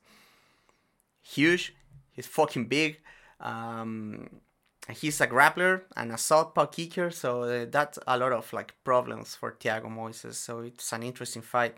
huge, 1.21 1.73
He's 2.17 2.25
fucking 2.25 2.65
big. 2.65 2.99
Um, 3.39 4.41
he's 4.89 5.21
a 5.21 5.27
grappler 5.27 5.83
and 5.95 6.11
a 6.11 6.17
southpaw 6.17 6.65
kicker, 6.65 7.11
so 7.11 7.43
uh, 7.43 7.65
that's 7.69 7.99
a 8.07 8.17
lot 8.17 8.33
of 8.33 8.51
like 8.51 8.73
problems 8.83 9.35
for 9.35 9.51
Thiago 9.51 9.85
Moises. 9.85 10.33
So 10.33 10.61
it's 10.61 10.91
an 10.91 11.03
interesting 11.03 11.43
fight. 11.43 11.77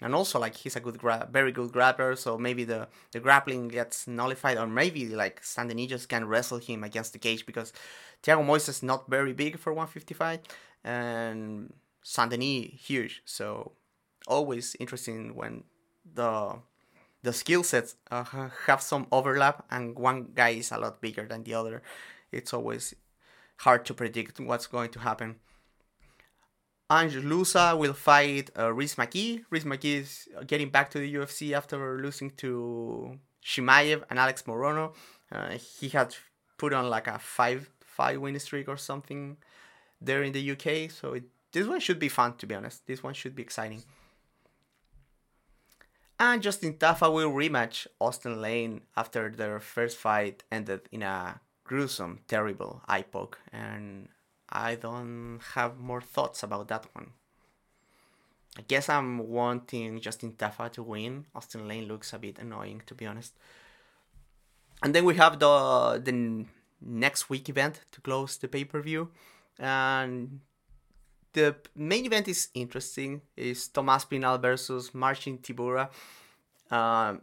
And 0.00 0.14
also 0.14 0.38
like 0.38 0.56
he's 0.56 0.76
a 0.76 0.80
good 0.80 0.98
gra- 0.98 1.28
very 1.30 1.52
good 1.52 1.70
grappler 1.72 2.16
so 2.16 2.38
maybe 2.38 2.64
the 2.64 2.88
the 3.12 3.20
grappling 3.20 3.68
gets 3.68 4.06
nullified 4.06 4.56
or 4.56 4.66
maybe 4.66 5.06
like 5.08 5.42
just 5.88 6.08
can 6.08 6.26
wrestle 6.26 6.58
him 6.58 6.84
against 6.84 7.12
the 7.12 7.18
cage 7.18 7.44
because 7.46 7.72
Thiago 8.22 8.44
Moises 8.44 8.68
is 8.68 8.82
not 8.82 9.08
very 9.08 9.32
big 9.32 9.58
for 9.58 9.72
155 9.72 10.40
and 10.84 11.72
Saint 12.02 12.30
Denis 12.30 12.70
huge. 12.74 13.22
So 13.24 13.72
always 14.26 14.76
interesting 14.78 15.34
when 15.34 15.64
the 16.14 16.56
the 17.22 17.32
skill 17.32 17.62
sets 17.62 17.96
uh, 18.10 18.24
have 18.66 18.80
some 18.80 19.06
overlap 19.12 19.66
and 19.70 19.98
one 19.98 20.28
guy 20.34 20.50
is 20.50 20.72
a 20.72 20.78
lot 20.78 21.00
bigger 21.00 21.26
than 21.26 21.42
the 21.44 21.54
other. 21.54 21.82
It's 22.32 22.54
always 22.54 22.94
hard 23.58 23.84
to 23.86 23.94
predict 23.94 24.40
what's 24.40 24.66
going 24.66 24.90
to 24.90 25.00
happen 25.00 25.36
Ange 26.90 27.16
Loosa 27.16 27.76
will 27.76 27.92
fight 27.92 28.50
uh, 28.58 28.72
Rhys 28.72 28.96
McKee. 28.96 29.44
Rhys 29.50 29.64
McKee 29.64 30.00
is 30.00 30.28
getting 30.46 30.70
back 30.70 30.90
to 30.90 30.98
the 30.98 31.14
UFC 31.14 31.52
after 31.52 31.98
losing 32.02 32.30
to 32.32 33.18
Chimaev 33.44 34.02
and 34.10 34.18
Alex 34.18 34.42
Morono. 34.42 34.94
Uh, 35.30 35.50
he 35.50 35.88
had 35.88 36.16
put 36.58 36.72
on 36.72 36.90
like 36.90 37.06
a 37.06 37.18
five 37.18 37.70
five 37.80 38.20
win 38.20 38.38
streak 38.40 38.68
or 38.68 38.76
something 38.76 39.36
there 40.00 40.22
in 40.22 40.32
the 40.32 40.50
UK. 40.50 40.90
So 40.90 41.14
it, 41.14 41.24
this 41.52 41.66
one 41.66 41.80
should 41.80 42.00
be 42.00 42.08
fun 42.08 42.36
to 42.38 42.46
be 42.46 42.56
honest. 42.56 42.86
This 42.86 43.02
one 43.02 43.14
should 43.14 43.36
be 43.36 43.42
exciting. 43.42 43.84
And 46.18 46.42
Justin 46.42 46.74
Tafa 46.74 47.12
will 47.12 47.30
rematch 47.30 47.86
Austin 48.00 48.42
Lane 48.42 48.82
after 48.96 49.30
their 49.30 49.58
first 49.60 49.96
fight 49.96 50.42
ended 50.50 50.82
in 50.92 51.02
a 51.02 51.40
gruesome, 51.64 52.18
terrible 52.26 52.82
eye 52.88 53.02
poke 53.02 53.38
and 53.52 54.08
I 54.50 54.74
don't 54.74 55.40
have 55.54 55.78
more 55.78 56.00
thoughts 56.00 56.42
about 56.42 56.68
that 56.68 56.86
one. 56.92 57.12
I 58.58 58.62
guess 58.62 58.88
I'm 58.88 59.28
wanting 59.28 60.00
Justin 60.00 60.32
Tafa 60.32 60.72
to 60.72 60.82
win. 60.82 61.26
Austin 61.34 61.68
Lane 61.68 61.86
looks 61.86 62.12
a 62.12 62.18
bit 62.18 62.38
annoying, 62.38 62.82
to 62.86 62.94
be 62.94 63.06
honest. 63.06 63.34
And 64.82 64.94
then 64.94 65.04
we 65.04 65.14
have 65.16 65.38
the 65.38 66.00
the 66.02 66.46
next 66.80 67.30
week 67.30 67.48
event 67.48 67.80
to 67.92 68.00
close 68.00 68.36
the 68.38 68.48
pay 68.48 68.64
per 68.64 68.80
view, 68.80 69.10
and 69.58 70.40
the 71.32 71.54
main 71.76 72.06
event 72.06 72.26
is 72.28 72.48
interesting. 72.54 73.20
Is 73.36 73.68
Tom 73.68 73.88
Aspinall 73.88 74.38
versus 74.38 74.94
Marcin 74.94 75.38
Tybura. 75.38 75.90
Uh, 76.70 77.16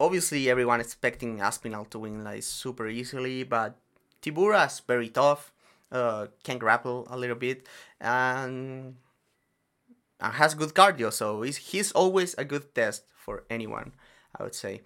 obviously, 0.00 0.48
everyone 0.48 0.80
expecting 0.80 1.40
Aspinall 1.40 1.84
to 1.86 1.98
win 1.98 2.24
like 2.24 2.42
super 2.42 2.88
easily, 2.88 3.42
but 3.42 3.76
Tybura 4.22 4.66
is 4.66 4.80
very 4.80 5.08
tough 5.08 5.53
uh, 5.94 6.26
can 6.42 6.58
grapple 6.58 7.06
a 7.08 7.16
little 7.16 7.36
bit 7.36 7.66
and, 8.00 8.96
and 10.20 10.34
has 10.34 10.54
good 10.54 10.74
cardio. 10.74 11.12
So 11.12 11.42
he's, 11.42 11.56
he's 11.56 11.92
always 11.92 12.34
a 12.34 12.44
good 12.44 12.74
test 12.74 13.04
for 13.14 13.44
anyone, 13.48 13.92
I 14.38 14.42
would 14.42 14.54
say. 14.54 14.82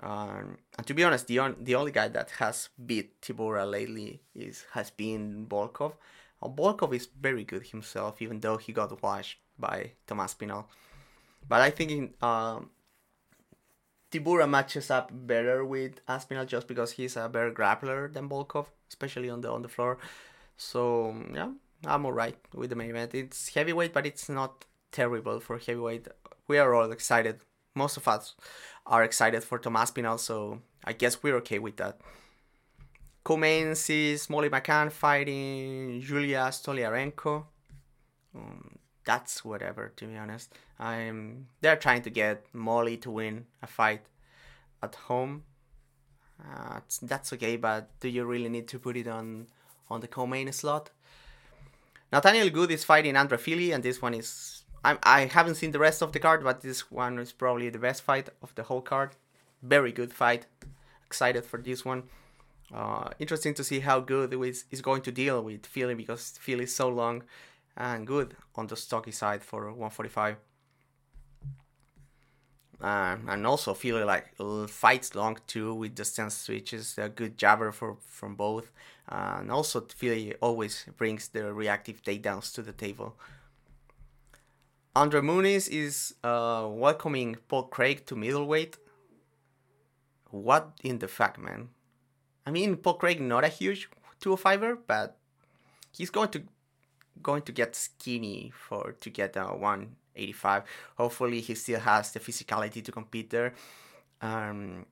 Um, 0.00 0.58
and 0.76 0.86
to 0.86 0.94
be 0.94 1.04
honest, 1.04 1.26
the 1.26 1.38
on, 1.38 1.56
the 1.60 1.74
only 1.74 1.92
guy 1.92 2.08
that 2.08 2.30
has 2.38 2.68
beat 2.84 3.20
Tybura 3.20 3.68
lately 3.70 4.22
is 4.34 4.66
has 4.72 4.90
been 4.90 5.46
Volkov. 5.48 5.94
Well, 6.40 6.52
Volkov 6.56 6.94
is 6.94 7.08
very 7.20 7.44
good 7.44 7.68
himself, 7.68 8.20
even 8.20 8.40
though 8.40 8.56
he 8.56 8.72
got 8.72 9.02
washed 9.02 9.38
by 9.58 9.92
Tom 10.06 10.20
Aspinall. 10.20 10.68
But 11.48 11.60
I 11.60 11.70
think 11.70 11.90
in, 11.90 12.14
um, 12.20 12.70
matches 14.48 14.90
up 14.90 15.10
better 15.12 15.64
with 15.64 16.00
Aspinall 16.08 16.44
just 16.44 16.68
because 16.68 16.92
he's 16.92 17.16
a 17.16 17.28
better 17.28 17.50
grappler 17.50 18.12
than 18.12 18.28
Volkov, 18.28 18.66
especially 18.88 19.30
on 19.30 19.40
the 19.40 19.50
on 19.50 19.62
the 19.62 19.68
floor. 19.68 19.98
So 20.56 21.14
yeah, 21.32 21.50
I'm 21.86 22.06
alright 22.06 22.36
with 22.54 22.70
the 22.70 22.76
main 22.76 22.90
event. 22.90 23.14
It's 23.14 23.54
heavyweight, 23.54 23.92
but 23.92 24.06
it's 24.06 24.28
not 24.28 24.64
terrible 24.92 25.40
for 25.40 25.58
heavyweight. 25.58 26.08
We 26.48 26.58
are 26.58 26.74
all 26.74 26.92
excited. 26.92 27.40
Most 27.74 27.96
of 27.96 28.06
us 28.06 28.34
are 28.86 29.02
excited 29.02 29.42
for 29.42 29.58
Tom 29.58 29.76
Aspinall, 29.76 30.18
so 30.18 30.60
I 30.84 30.92
guess 30.92 31.22
we're 31.22 31.36
okay 31.36 31.58
with 31.58 31.76
that. 31.76 32.00
Co-mains 33.24 33.88
is 33.88 34.28
Molly 34.28 34.50
McCann 34.50 34.92
fighting 34.92 36.00
Julia 36.02 36.50
Stoliarenko. 36.50 37.44
Um, 38.36 38.78
that's 39.04 39.44
whatever, 39.44 39.92
to 39.96 40.06
be 40.06 40.16
honest. 40.16 40.52
I'm. 40.78 41.48
They're 41.60 41.76
trying 41.76 42.02
to 42.02 42.10
get 42.10 42.46
Molly 42.52 42.96
to 42.98 43.10
win 43.10 43.46
a 43.62 43.66
fight 43.66 44.02
at 44.82 44.94
home. 44.94 45.44
Uh, 46.38 46.80
that's 47.02 47.32
okay, 47.32 47.56
but 47.56 47.88
do 48.00 48.08
you 48.08 48.24
really 48.24 48.48
need 48.48 48.68
to 48.68 48.78
put 48.78 48.96
it 48.96 49.08
on 49.08 49.46
on 49.90 50.00
the 50.00 50.08
co-main 50.08 50.52
slot. 50.52 50.90
Nathaniel 52.12 52.50
Wood 52.50 52.70
is 52.70 52.84
fighting 52.84 53.16
Andre 53.16 53.38
Fili, 53.38 53.72
and 53.72 53.82
this 53.82 54.00
one 54.00 54.14
is 54.14 54.64
I'm, 54.84 54.98
I 55.02 55.22
haven't 55.24 55.54
seen 55.54 55.72
the 55.72 55.78
rest 55.78 56.02
of 56.02 56.12
the 56.12 56.18
card, 56.18 56.44
but 56.44 56.60
this 56.60 56.90
one 56.90 57.18
is 57.18 57.32
probably 57.32 57.70
the 57.70 57.78
best 57.78 58.02
fight 58.02 58.28
of 58.42 58.54
the 58.54 58.64
whole 58.64 58.82
card. 58.82 59.16
Very 59.62 59.92
good 59.92 60.12
fight. 60.12 60.46
Excited 61.06 61.44
for 61.44 61.58
this 61.58 61.84
one. 61.84 62.04
Uh, 62.72 63.08
interesting 63.18 63.54
to 63.54 63.64
see 63.64 63.80
how 63.80 64.00
good 64.00 64.34
is, 64.34 64.64
is 64.70 64.82
going 64.82 65.02
to 65.02 65.12
deal 65.12 65.42
with 65.42 65.64
Fili 65.64 65.94
because 65.94 66.38
Fili 66.38 66.64
is 66.64 66.74
so 66.74 66.88
long 66.88 67.22
and 67.76 68.06
good 68.06 68.36
on 68.56 68.66
the 68.66 68.76
stocky 68.76 69.10
side 69.10 69.42
for 69.42 69.64
145. 69.64 70.36
Uh, 72.80 73.16
and 73.28 73.46
also 73.46 73.72
Fili 73.74 74.04
like 74.04 74.36
fights 74.68 75.14
long 75.14 75.38
too 75.46 75.74
with 75.74 75.96
the 75.96 76.04
stance 76.04 76.36
switches. 76.36 76.98
A 76.98 77.08
good 77.08 77.38
jabber 77.38 77.72
for 77.72 77.96
from 78.06 78.34
both. 78.34 78.72
Uh, 79.08 79.36
and 79.38 79.50
also 79.50 79.80
Fili 79.80 80.34
always 80.40 80.86
brings 80.96 81.28
the 81.28 81.52
reactive 81.52 82.02
takedowns 82.02 82.52
to 82.54 82.62
the 82.62 82.72
table. 82.72 83.16
Andre 84.96 85.20
Muniz 85.20 85.68
is 85.68 86.14
uh, 86.22 86.66
welcoming 86.70 87.36
Paul 87.48 87.64
Craig 87.64 88.06
to 88.06 88.14
middleweight. 88.14 88.78
What 90.30 90.72
in 90.82 91.00
the 91.00 91.08
fuck, 91.08 91.38
man? 91.38 91.70
I 92.46 92.50
mean, 92.50 92.76
Paul 92.76 92.94
Craig 92.94 93.20
not 93.20 93.44
a 93.44 93.48
huge 93.48 93.88
205er, 94.20 94.78
but 94.86 95.16
he's 95.92 96.10
going 96.10 96.28
to 96.30 96.42
going 97.22 97.42
to 97.42 97.52
get 97.52 97.76
skinny 97.76 98.52
for 98.54 98.92
to 99.00 99.10
get 99.10 99.36
a 99.36 99.46
185. 99.46 100.62
Hopefully, 100.96 101.40
he 101.40 101.54
still 101.54 101.80
has 101.80 102.12
the 102.12 102.20
physicality 102.20 102.84
to 102.84 102.92
compete 102.92 103.30
there. 103.30 103.54
Um, 104.20 104.86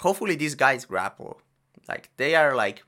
hopefully, 0.00 0.36
these 0.36 0.54
guys 0.54 0.84
grapple. 0.84 1.40
Like 1.88 2.10
they 2.16 2.34
are 2.34 2.54
like 2.54 2.84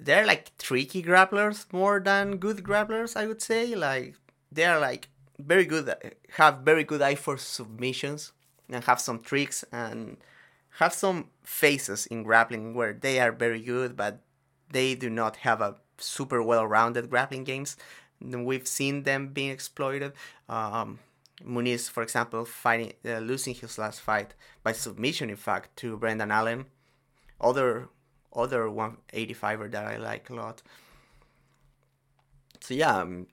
they're 0.00 0.26
like 0.26 0.56
tricky 0.58 1.02
grapplers 1.02 1.70
more 1.72 2.00
than 2.00 2.38
good 2.38 2.58
grapplers, 2.58 3.16
I 3.16 3.26
would 3.26 3.42
say. 3.42 3.74
Like 3.74 4.16
they 4.50 4.64
are 4.64 4.80
like 4.80 5.08
very 5.38 5.64
good, 5.64 5.92
have 6.36 6.58
very 6.58 6.84
good 6.84 7.02
eye 7.02 7.14
for 7.14 7.36
submissions 7.36 8.32
and 8.68 8.84
have 8.84 9.00
some 9.00 9.18
tricks 9.20 9.64
and 9.72 10.16
have 10.78 10.94
some 10.94 11.28
phases 11.42 12.06
in 12.06 12.22
grappling 12.22 12.74
where 12.74 12.92
they 12.92 13.18
are 13.20 13.32
very 13.32 13.60
good, 13.60 13.96
but 13.96 14.20
they 14.70 14.94
do 14.94 15.10
not 15.10 15.36
have 15.36 15.60
a 15.60 15.76
super 16.00 16.42
well-rounded 16.42 17.10
grappling 17.10 17.44
games. 17.44 17.76
We've 18.20 18.66
seen 18.66 19.04
them 19.04 19.28
being 19.28 19.50
exploited. 19.50 20.12
Um, 20.48 20.98
Muniz, 21.44 21.88
for 21.88 22.02
example, 22.02 22.44
fighting 22.44 22.92
uh, 23.04 23.18
losing 23.18 23.54
his 23.54 23.78
last 23.78 24.00
fight 24.00 24.34
by 24.62 24.72
submission, 24.72 25.30
in 25.30 25.36
fact, 25.36 25.76
to 25.76 25.96
Brendan 25.96 26.30
Allen 26.30 26.66
other 27.40 27.88
other 28.32 28.66
185er 28.66 29.70
that 29.72 29.86
I 29.86 29.96
like 29.96 30.30
a 30.30 30.34
lot. 30.34 30.62
So 32.60 32.74
yeah, 32.74 32.98
um, 32.98 33.26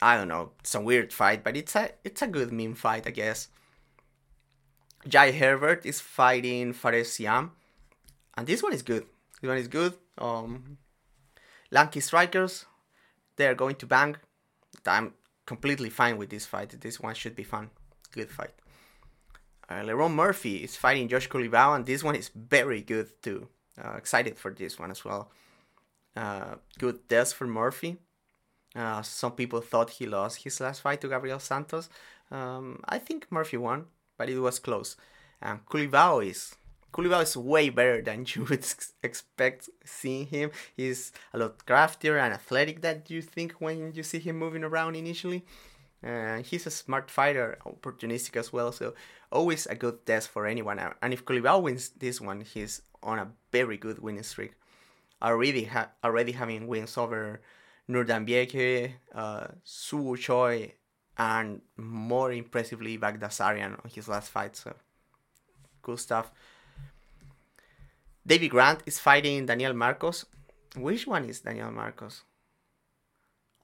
I 0.00 0.16
don't 0.16 0.28
know, 0.28 0.52
some 0.62 0.84
weird 0.84 1.12
fight, 1.12 1.42
but 1.42 1.56
it's 1.56 1.74
a 1.74 1.90
it's 2.04 2.22
a 2.22 2.26
good 2.26 2.52
meme 2.52 2.74
fight, 2.74 3.06
I 3.06 3.10
guess. 3.10 3.48
Jai 5.08 5.32
Herbert 5.32 5.84
is 5.84 6.00
fighting 6.00 6.72
Fares 6.72 7.10
Ziam, 7.10 7.50
and 8.36 8.46
this 8.46 8.62
one 8.62 8.72
is 8.72 8.82
good. 8.82 9.06
This 9.40 9.48
one 9.48 9.58
is 9.58 9.68
good. 9.68 9.94
Um, 10.16 10.78
Lanky 11.70 12.00
strikers, 12.00 12.66
they're 13.36 13.54
going 13.54 13.76
to 13.76 13.86
bang. 13.86 14.16
I'm 14.86 15.14
completely 15.46 15.90
fine 15.90 16.16
with 16.16 16.30
this 16.30 16.46
fight. 16.46 16.80
This 16.80 17.00
one 17.00 17.14
should 17.14 17.34
be 17.34 17.44
fun. 17.44 17.70
Good 18.12 18.30
fight. 18.30 18.54
Uh, 19.68 19.82
Lerone 19.82 20.14
Murphy 20.14 20.56
is 20.56 20.76
fighting 20.76 21.08
Josh 21.08 21.28
Culibao, 21.28 21.74
and 21.74 21.86
this 21.86 22.04
one 22.04 22.16
is 22.16 22.30
very 22.34 22.82
good 22.82 23.10
too. 23.22 23.48
Uh, 23.82 23.94
excited 23.96 24.38
for 24.38 24.52
this 24.52 24.78
one 24.78 24.90
as 24.90 25.04
well. 25.04 25.30
Uh, 26.16 26.56
good 26.78 27.08
test 27.08 27.34
for 27.34 27.46
Murphy. 27.46 27.96
Uh, 28.76 29.02
some 29.02 29.32
people 29.32 29.60
thought 29.60 29.90
he 29.90 30.06
lost 30.06 30.42
his 30.44 30.60
last 30.60 30.80
fight 30.80 31.00
to 31.00 31.08
Gabriel 31.08 31.38
Santos. 31.38 31.88
Um, 32.30 32.80
I 32.88 32.98
think 32.98 33.26
Murphy 33.30 33.56
won, 33.56 33.86
but 34.18 34.28
it 34.28 34.38
was 34.38 34.58
close. 34.58 34.96
And 35.40 35.64
Culibao 35.66 36.24
is 36.24 36.54
Culibao 36.94 37.22
is 37.22 37.36
way 37.36 37.70
better 37.70 38.00
than 38.00 38.24
you 38.28 38.44
would 38.44 38.64
expect 39.02 39.68
seeing 39.84 40.26
him. 40.26 40.52
He's 40.76 41.10
a 41.32 41.38
lot 41.38 41.66
craftier 41.66 42.18
and 42.18 42.32
athletic 42.32 42.82
than 42.82 43.02
you 43.08 43.20
think 43.20 43.54
when 43.58 43.92
you 43.92 44.04
see 44.04 44.20
him 44.20 44.38
moving 44.38 44.62
around 44.62 44.94
initially. 44.94 45.44
Uh, 46.06 46.38
he's 46.42 46.66
a 46.66 46.70
smart 46.70 47.10
fighter, 47.10 47.58
opportunistic 47.66 48.36
as 48.36 48.52
well, 48.52 48.70
so 48.70 48.94
always 49.32 49.66
a 49.66 49.74
good 49.74 50.06
test 50.06 50.28
for 50.28 50.46
anyone. 50.46 50.78
And 51.02 51.12
if 51.12 51.24
Culibao 51.24 51.62
wins 51.62 51.88
this 51.88 52.20
one, 52.20 52.42
he's 52.42 52.82
on 53.02 53.18
a 53.18 53.32
very 53.50 53.76
good 53.76 53.98
winning 53.98 54.22
streak. 54.22 54.52
Already, 55.20 55.64
ha- 55.64 55.90
already 56.04 56.32
having 56.32 56.66
wins 56.68 56.96
over 56.96 57.40
Nurdan 57.88 58.28
Bieke, 58.28 58.92
uh, 59.14 59.46
Su 59.64 60.16
Choi, 60.16 60.74
and 61.16 61.62
more 61.76 62.32
impressively 62.32 62.98
Baghdasaryan 62.98 63.72
on 63.72 63.90
his 63.92 64.06
last 64.06 64.30
fight. 64.30 64.54
So 64.56 64.74
cool 65.82 65.96
stuff. 65.96 66.30
David 68.26 68.48
Grant 68.50 68.82
is 68.86 68.98
fighting 68.98 69.46
Daniel 69.46 69.74
Marcos. 69.74 70.24
Which 70.76 71.06
one 71.06 71.24
is 71.26 71.40
Daniel 71.40 71.70
Marcos? 71.70 72.22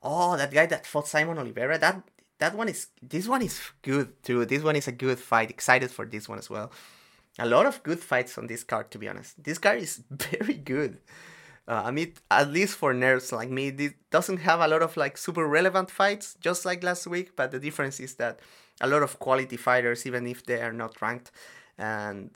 Oh, 0.02 0.36
that 0.36 0.52
guy 0.52 0.66
that 0.66 0.86
fought 0.86 1.06
Saimon 1.06 1.38
Oliveira. 1.38 1.78
That 1.78 2.02
that 2.38 2.54
one 2.54 2.68
is 2.68 2.88
this 3.02 3.26
one 3.26 3.42
is 3.42 3.60
good 3.82 4.22
too. 4.22 4.44
This 4.44 4.62
one 4.62 4.76
is 4.76 4.88
a 4.88 4.92
good 4.92 5.18
fight. 5.18 5.50
Excited 5.50 5.90
for 5.90 6.04
this 6.06 6.28
one 6.28 6.38
as 6.38 6.50
well. 6.50 6.70
A 7.38 7.46
lot 7.46 7.66
of 7.66 7.82
good 7.82 8.00
fights 8.00 8.36
on 8.38 8.46
this 8.46 8.64
card, 8.64 8.90
to 8.90 8.98
be 8.98 9.08
honest. 9.08 9.42
This 9.42 9.58
card 9.58 9.80
is 9.82 10.02
very 10.10 10.54
good. 10.54 10.98
Uh, 11.68 11.82
I 11.84 11.90
mean, 11.90 12.14
at 12.30 12.50
least 12.50 12.76
for 12.76 12.92
nerds 12.92 13.30
like 13.32 13.50
me, 13.50 13.70
this 13.70 13.92
doesn't 14.10 14.38
have 14.38 14.60
a 14.60 14.68
lot 14.68 14.82
of 14.82 14.96
like 14.96 15.16
super 15.16 15.46
relevant 15.46 15.90
fights, 15.90 16.36
just 16.40 16.64
like 16.64 16.82
last 16.82 17.06
week. 17.06 17.36
But 17.36 17.52
the 17.52 17.60
difference 17.60 18.00
is 18.00 18.14
that 18.16 18.40
a 18.80 18.88
lot 18.88 19.02
of 19.02 19.18
quality 19.18 19.56
fighters, 19.56 20.06
even 20.06 20.26
if 20.26 20.44
they 20.44 20.60
are 20.60 20.72
not 20.72 21.00
ranked, 21.00 21.30
and 21.78 22.30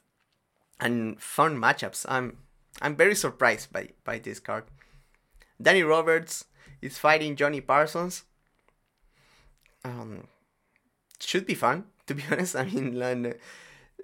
and 0.81 1.21
fun 1.21 1.57
matchups. 1.57 2.07
I'm 2.09 2.39
I'm 2.83 2.97
very 2.97 3.15
surprised 3.15 3.73
by 3.73 3.91
by 4.05 4.19
this 4.19 4.41
card. 4.41 4.65
Danny 5.61 5.83
Roberts 5.83 6.45
is 6.83 6.99
fighting 6.99 7.37
Jonny 7.37 7.61
Parsons. 7.61 8.25
Um, 9.85 10.27
should 11.21 11.47
be 11.47 11.55
fun 11.55 11.85
to 12.07 12.15
be 12.15 12.23
honest. 12.31 12.57
I 12.57 12.65
mean, 12.65 13.01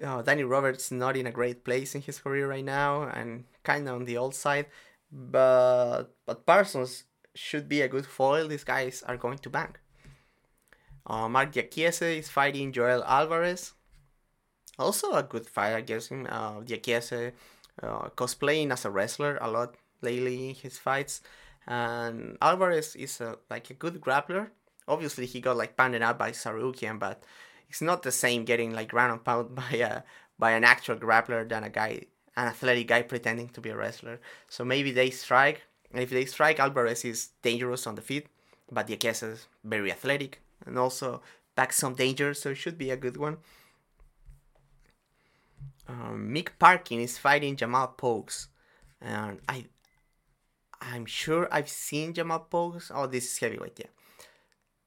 uh, 0.05 0.23
Danny 0.23 0.45
Roberts 0.45 0.91
not 0.91 1.17
in 1.17 1.27
a 1.27 1.33
great 1.33 1.65
place 1.65 1.95
in 1.95 2.03
his 2.03 2.19
career 2.19 2.49
right 2.49 2.65
now, 2.65 3.03
and 3.03 3.45
kind 3.63 3.89
of 3.89 3.97
on 3.97 4.05
the 4.05 4.17
old 4.17 4.35
side. 4.35 4.67
But 5.11 6.15
but 6.27 6.47
Parsons 6.47 7.05
should 7.35 7.69
be 7.69 7.81
a 7.81 7.89
good 7.89 8.07
foil. 8.07 8.49
These 8.49 8.65
guys 8.65 9.03
are 9.07 9.17
going 9.17 9.39
to 9.39 9.51
bank. 9.51 9.81
Uh, 11.07 11.29
Marc 11.29 11.53
Diakiese 11.53 12.19
is 12.19 12.29
fighting 12.29 12.73
Joel 12.73 13.03
Alvarez. 13.05 13.73
Also 14.81 15.13
a 15.13 15.23
good 15.23 15.47
fight, 15.47 15.75
I 15.75 15.83
guess. 15.83 16.09
Him, 16.09 16.27
uh, 16.29 16.61
Diakiese 16.61 17.33
uh, 17.83 18.09
cosplaying 18.17 18.73
as 18.73 18.85
a 18.85 18.91
wrestler 18.91 19.39
a 19.41 19.51
lot 19.51 19.77
lately 20.01 20.49
in 20.49 20.55
his 20.55 20.79
fights, 20.79 21.21
and 21.67 22.39
Alvarez 22.41 22.97
is 22.97 23.21
a, 23.21 23.37
like 23.51 23.69
a 23.71 23.75
good 23.75 24.01
grappler. 24.01 24.49
Obviously, 24.89 25.27
he 25.27 25.41
got 25.41 25.57
like 25.57 25.77
pounded 25.77 26.03
out 26.03 26.19
by 26.19 26.31
Tsarukyan, 26.33 26.99
but 26.99 27.23
it's 27.69 27.83
not 27.83 28.03
the 28.03 28.11
same 28.11 28.45
getting 28.45 28.73
like 28.73 28.89
ground 28.89 29.13
and 29.13 29.25
pound 29.25 29.55
by 29.55 29.77
a 29.77 30.03
by 30.39 30.53
an 30.53 30.65
actual 30.65 30.97
grappler 30.97 31.47
than 31.47 31.63
a 31.65 31.69
guy, 31.69 32.01
an 32.37 32.49
athletic 32.49 32.89
guy 32.89 33.03
pretending 33.03 33.51
to 33.51 33.61
be 33.61 33.69
a 33.69 33.77
wrestler. 33.77 34.19
So 34.49 34.65
maybe 34.65 34.91
they 34.91 35.11
strike. 35.11 35.63
And 35.93 36.03
if 36.03 36.11
they 36.11 36.25
strike, 36.25 36.59
Alvarez 36.59 37.05
is 37.05 37.31
dangerous 37.43 37.87
on 37.87 37.97
the 37.97 38.03
feet, 38.03 38.29
but 38.71 38.87
Diakiese 38.87 39.33
is 39.33 39.47
very 39.65 39.91
athletic 39.93 40.41
and 40.65 40.79
also 40.79 41.21
packs 41.57 41.77
some 41.77 41.95
danger, 41.95 42.33
so 42.33 42.51
it 42.51 42.57
should 42.57 42.79
be 42.79 42.91
a 42.91 42.97
good 42.97 43.17
one. 43.17 43.39
Um, 45.91 46.31
Mick 46.33 46.51
Parkin 46.59 47.01
is 47.01 47.19
fighting 47.19 47.57
Jamal 47.57 47.95
Pogues, 47.99 48.47
and 49.01 49.41
I, 49.49 49.67
I'm 50.81 51.05
sure 51.05 51.49
I've 51.51 51.69
seen 51.69 52.15
Jamal 52.15 52.47
Pogues. 52.51 52.93
Oh, 52.95 53.07
this 53.07 53.33
is 53.33 53.39
heavyweight, 53.39 53.79
yeah. 53.81 54.27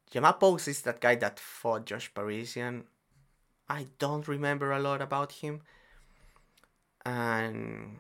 Jamal 0.10 0.34
Pogues 0.36 0.68
is 0.70 0.82
that 0.84 1.02
guy 1.02 1.16
that 1.16 1.40
fought 1.40 1.86
Josh 1.86 2.14
Parisian. 2.14 2.86
I 3.68 3.88
don't 4.00 4.28
remember 4.28 4.72
a 4.72 4.80
lot 4.80 5.02
about 5.02 5.34
him. 5.34 5.62
And 7.06 8.00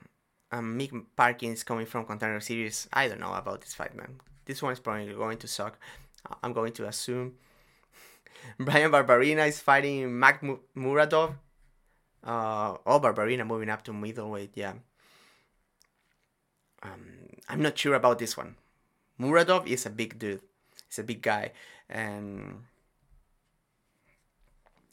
um, 0.51 0.79
Mick 0.79 0.91
Parkin 1.17 1.51
is 1.51 1.63
coming 1.63 1.85
from 1.85 2.05
Contender 2.05 2.39
Series. 2.39 2.87
I 2.93 3.09
don't 3.09 3.19
know 3.19 3.33
about 3.33 3.61
this 3.61 3.73
fight, 3.73 3.95
man. 3.95 4.21
This 4.45 4.61
one 4.61 4.71
is 4.71 4.79
probably 4.79 5.11
going 5.13 5.39
to 5.39 5.47
suck. 5.47 5.77
I'm 6.41 6.53
going 6.53 6.71
to 6.73 6.87
assume. 6.87 7.33
Bryan 8.59 8.91
Barberena 8.91 9.47
is 9.47 9.59
fighting 9.59 10.17
Mac 10.17 10.41
Muradov. 10.77 11.35
Uh, 12.23 12.77
oh, 12.85 12.99
Barberena 12.99 13.45
moving 13.45 13.69
up 13.69 13.83
to 13.83 13.93
middleweight, 13.93 14.51
yeah. 14.55 14.73
Um, 16.81 17.05
I'm 17.49 17.61
not 17.61 17.77
sure 17.77 17.95
about 17.95 18.19
this 18.19 18.37
one. 18.37 18.55
Muradov 19.19 19.67
is 19.67 19.85
a 19.85 19.89
big 19.89 20.17
dude. 20.19 20.41
He's 20.87 20.99
a 20.99 21.03
big 21.03 21.21
guy 21.21 21.51
and 21.89 22.63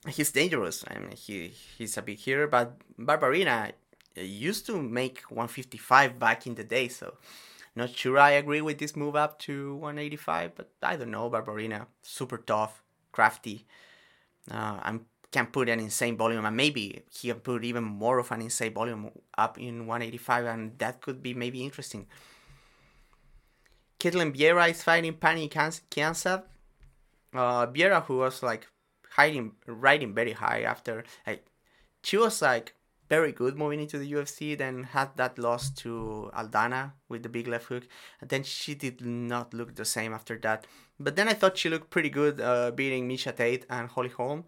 he's 0.09 0.33
dangerous. 0.33 0.85
I 0.89 0.99
mean, 0.99 1.13
he 1.13 1.49
he's 1.49 1.97
a 1.97 2.03
big 2.03 2.19
hero, 2.19 2.49
but 2.49 2.79
Barberena 2.99 3.73
used 4.17 4.67
to 4.67 4.81
make 4.81 5.23
155 5.31 6.19
back 6.19 6.47
in 6.47 6.55
the 6.55 6.65
day, 6.65 6.89
so 6.89 7.15
not 7.77 7.91
sure 7.91 8.19
I 8.19 8.33
agree 8.33 8.61
with 8.61 8.79
this 8.79 8.97
move 8.97 9.17
up 9.17 9.39
to 9.41 9.75
185, 9.77 10.55
but 10.55 10.71
I 10.83 10.97
don't 10.97 11.11
know. 11.11 11.31
Barberena, 11.31 11.87
super 12.03 12.39
tough, 12.39 12.83
crafty. 13.13 13.67
Uh, 14.51 14.81
I 14.83 14.99
can 15.31 15.47
put 15.47 15.69
an 15.69 15.81
insane 15.81 16.17
volume, 16.17 16.45
and 16.45 16.57
maybe 16.57 17.03
he 17.11 17.29
can 17.29 17.41
put 17.41 17.65
even 17.65 17.85
more 17.85 18.19
of 18.19 18.33
an 18.33 18.43
insane 18.43 18.75
volume 18.75 19.11
up 19.39 19.59
in 19.59 19.87
185, 19.87 20.45
and 20.47 20.79
that 20.79 21.01
could 21.01 21.23
be 21.23 21.35
maybe 21.35 21.63
interesting. 21.63 22.07
Ketlen 24.01 24.35
Vieira 24.35 24.71
is 24.71 24.83
fighting 24.83 25.15
Pannie 25.15 25.49
Kianzad 25.49 26.43
uh, 27.35 27.67
Vieira, 27.67 28.05
who 28.05 28.19
was 28.19 28.43
like 28.43 28.67
hiding, 29.11 29.53
riding 29.67 30.15
very 30.15 30.33
high 30.33 30.63
after 30.63 31.05
like 31.27 31.47
she 32.03 32.17
was 32.17 32.41
like 32.43 32.75
very 33.09 33.33
good 33.33 33.57
moving 33.57 33.81
into 33.81 33.99
the 33.99 34.13
UFC, 34.13 34.57
then 34.57 34.85
had 34.85 35.17
that 35.17 35.39
loss 35.39 35.71
to 35.71 36.31
Aldana 36.35 36.93
with 37.09 37.25
the 37.25 37.29
big 37.29 37.49
left 37.49 37.67
hook, 37.67 37.87
and 38.21 38.31
then 38.31 38.45
she 38.45 38.75
did 38.75 39.05
not 39.05 39.53
look 39.53 39.75
the 39.75 39.85
same 39.85 40.15
after 40.15 40.39
that. 40.39 40.67
But 40.99 41.17
then 41.17 41.29
I 41.29 41.33
thought 41.35 41.59
she 41.59 41.69
looked 41.69 41.91
pretty 41.91 42.11
good, 42.11 42.41
uh, 42.41 42.71
beating 42.71 43.09
Miesha 43.09 43.35
Tate 43.35 43.67
and 43.69 43.89
Holly 43.89 44.11
Holm, 44.11 44.45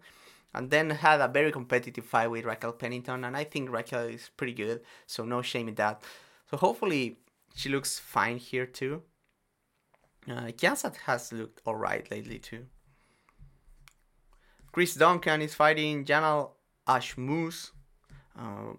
and 0.53 0.69
then 0.69 0.89
had 0.89 1.21
a 1.21 1.27
very 1.27 1.51
competitive 1.51 2.05
fight 2.05 2.27
with 2.27 2.45
Raquel 2.45 2.73
Pennington, 2.73 3.23
and 3.23 3.35
I 3.35 3.43
think 3.43 3.71
Raquel 3.71 4.05
is 4.05 4.29
pretty 4.37 4.53
good, 4.53 4.81
so 5.05 5.25
no 5.25 5.41
shame 5.41 5.67
in 5.67 5.75
that. 5.75 6.01
So 6.49 6.57
hopefully 6.57 7.17
she 7.55 7.69
looks 7.69 7.99
fine 7.99 8.37
here 8.37 8.65
too. 8.65 9.01
Uh, 10.29 10.51
Kianzad 10.51 10.95
has 11.05 11.33
looked 11.33 11.61
alright 11.67 12.09
lately 12.09 12.39
too. 12.39 12.65
Chris 14.71 14.95
Duncan 14.95 15.41
is 15.41 15.53
fighting 15.53 16.05
Yanal 16.05 16.51
Ashmouz. 16.87 17.71
Uh, 18.37 18.73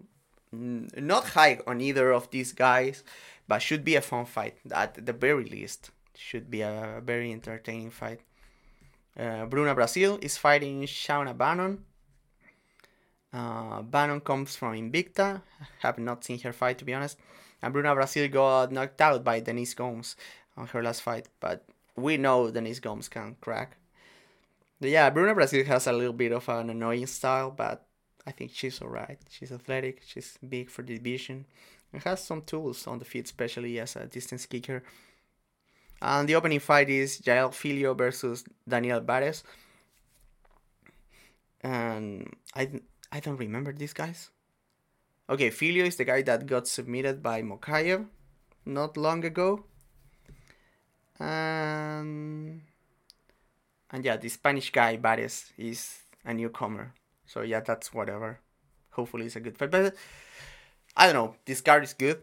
not 0.51 1.29
high 1.29 1.59
on 1.67 1.81
either 1.81 2.11
of 2.11 2.29
these 2.31 2.53
guys, 2.53 3.03
but 3.47 3.61
should 3.61 3.83
be 3.83 3.95
a 3.95 4.01
fun 4.01 4.25
fight 4.25 4.57
at 4.71 5.05
the 5.05 5.13
very 5.13 5.45
least. 5.45 5.91
Should 6.17 6.49
be 6.49 6.61
a 6.61 7.01
very 7.03 7.31
entertaining 7.31 7.91
fight. 7.91 8.21
Uh, 9.17 9.45
Bruna 9.45 9.73
Brasil 9.73 10.19
is 10.21 10.37
fighting 10.37 10.83
Shauna 10.83 11.37
Bannon. 11.37 11.83
Uh, 13.31 13.81
Bannon 13.81 14.21
comes 14.21 14.55
from 14.55 14.73
Invicta. 14.73 15.41
I 15.61 15.65
have 15.79 15.97
not 15.99 16.23
seen 16.23 16.39
her 16.39 16.53
fight 16.53 16.77
to 16.79 16.85
be 16.85 16.93
honest. 16.93 17.17
And 17.61 17.73
Bruna 17.73 17.95
Brasil 17.95 18.27
got 18.27 18.71
knocked 18.71 19.01
out 19.01 19.23
by 19.23 19.39
Denise 19.39 19.73
Gomes 19.73 20.15
on 20.57 20.67
her 20.67 20.83
last 20.83 21.01
fight, 21.01 21.27
but 21.39 21.65
we 21.95 22.17
know 22.17 22.51
Denise 22.51 22.79
Gomes 22.79 23.09
can 23.09 23.35
crack 23.41 23.77
yeah, 24.79 25.09
Bruna 25.09 25.33
Brasil 25.33 25.63
has 25.65 25.87
a 25.87 25.93
little 25.93 26.13
bit 26.13 26.31
of 26.31 26.47
an 26.49 26.69
annoying 26.69 27.07
style, 27.07 27.51
but 27.51 27.85
I 28.25 28.31
think 28.31 28.51
she's 28.53 28.81
alright. 28.81 29.19
She's 29.29 29.51
athletic, 29.51 30.01
she's 30.05 30.37
big 30.47 30.69
for 30.69 30.81
the 30.81 30.97
division, 30.97 31.45
and 31.93 32.03
has 32.03 32.23
some 32.23 32.41
tools 32.41 32.87
on 32.87 32.99
the 32.99 33.05
feet, 33.05 33.25
especially 33.25 33.79
as 33.79 33.95
a 33.95 34.05
distance 34.05 34.45
kicker. 34.45 34.83
And 36.05 36.29
the 36.29 36.35
opening 36.35 36.59
fight 36.59 36.87
is 36.87 37.19
Jafel 37.19 37.51
Filho 37.51 37.95
versus 37.95 38.45
Daniel 38.69 39.01
Barez. 39.01 39.41
And 41.61 42.29
I, 42.53 42.69
I 43.11 43.19
don't 43.19 43.37
remember 43.37 43.73
these 43.73 43.93
guys. 43.93 44.29
Okay, 45.27 45.49
Filio 45.49 45.83
is 45.83 45.95
the 45.95 46.05
guy 46.05 46.21
that 46.21 46.45
got 46.45 46.67
submitted 46.67 47.23
by 47.23 47.41
Mokaev 47.41 48.05
not 48.67 48.97
long 48.97 49.25
ago. 49.25 49.65
And 51.19 52.61
and 53.89 54.05
yeah, 54.05 54.17
the 54.17 54.29
Spanish 54.29 54.71
guy 54.71 54.97
Bares 54.97 55.53
is 55.57 56.03
a 56.23 56.35
newcomer. 56.35 56.93
So 57.25 57.41
yeah, 57.41 57.61
that's 57.61 57.95
whatever. 57.95 58.39
Hopefully 58.91 59.25
it's 59.25 59.37
a 59.37 59.39
good 59.39 59.57
fight. 59.57 59.71
But 59.71 59.95
I 60.95 61.07
don't 61.07 61.15
know. 61.15 61.35
This 61.45 61.61
card 61.61 61.83
is 61.83 61.93
good. 61.93 62.21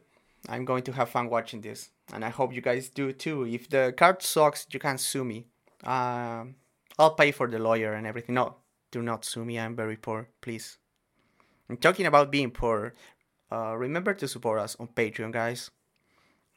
I'm 0.49 0.64
going 0.64 0.82
to 0.84 0.93
have 0.93 1.11
fun 1.11 1.28
watching 1.28 1.61
this. 1.61 1.90
And 2.12 2.24
I 2.24 2.30
hope 2.30 2.53
you 2.53 2.61
guys 2.61 2.88
do 2.88 3.12
too. 3.12 3.47
If 3.47 3.68
the 3.68 3.95
card 3.97 4.22
sucks, 4.22 4.66
you 4.70 4.80
can 4.80 4.99
sue 4.99 5.24
me. 5.24 5.47
Um, 5.84 6.57
I'll 6.99 7.14
pay 7.14 7.32
for 7.32 7.49
the 7.49 7.59
lawyer 7.59 7.93
and 7.95 8.07
everything. 8.07 8.34
No, 8.34 8.57
do 8.90 9.03
not 9.03 9.24
sue 9.24 9.45
me. 9.45 9.59
I'm 9.59 9.76
very 9.76 9.97
poor. 9.97 10.28
Please. 10.40 10.78
I'm 11.68 11.76
talking 11.76 12.07
about 12.07 12.30
being 12.30 12.51
poor. 12.51 12.95
Uh, 13.51 13.76
remember 13.76 14.14
to 14.14 14.28
support 14.28 14.59
us 14.59 14.76
on 14.78 14.88
Patreon, 14.88 15.32
guys. 15.32 15.70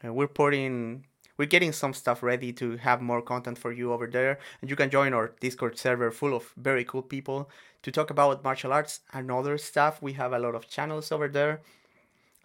Uh, 0.03 0.13
we're 0.13 0.27
putting 0.27 1.05
we're 1.37 1.45
getting 1.45 1.73
some 1.73 1.93
stuff 1.93 2.23
ready 2.23 2.53
to 2.53 2.77
have 2.77 3.01
more 3.01 3.21
content 3.21 3.57
for 3.57 3.71
you 3.71 3.91
over 3.91 4.07
there 4.07 4.39
and 4.61 4.69
you 4.69 4.75
can 4.75 4.89
join 4.89 5.13
our 5.13 5.33
discord 5.41 5.77
server 5.77 6.11
full 6.11 6.33
of 6.33 6.53
very 6.57 6.85
cool 6.85 7.01
people 7.01 7.49
to 7.83 7.91
talk 7.91 8.09
about 8.09 8.43
martial 8.43 8.71
arts 8.71 9.01
and 9.13 9.29
other 9.29 9.57
stuff 9.57 10.01
we 10.01 10.13
have 10.13 10.31
a 10.31 10.39
lot 10.39 10.55
of 10.55 10.69
channels 10.69 11.11
over 11.11 11.27
there 11.27 11.61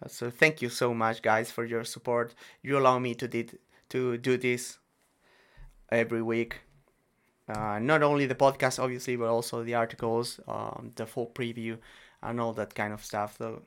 so 0.07 0.29
thank 0.29 0.61
you 0.61 0.69
so 0.69 0.93
much 0.93 1.21
guys 1.21 1.51
for 1.51 1.65
your 1.65 1.83
support 1.83 2.33
you 2.61 2.77
allow 2.77 2.99
me 2.99 3.13
to 3.15 3.27
did 3.27 3.57
to 3.89 4.17
do 4.17 4.37
this 4.37 4.77
every 5.91 6.21
week 6.21 6.61
Uh, 7.49 7.79
not 7.79 8.01
only 8.03 8.25
the 8.27 8.35
podcast, 8.35 8.79
obviously, 8.79 9.17
but 9.17 9.27
also 9.27 9.63
the 9.63 9.75
articles, 9.75 10.39
um, 10.47 10.91
the 10.95 11.05
full 11.05 11.27
preview, 11.27 11.77
and 12.21 12.39
all 12.39 12.53
that 12.53 12.73
kind 12.75 12.93
of 12.93 13.03
stuff. 13.03 13.37
So, 13.37 13.63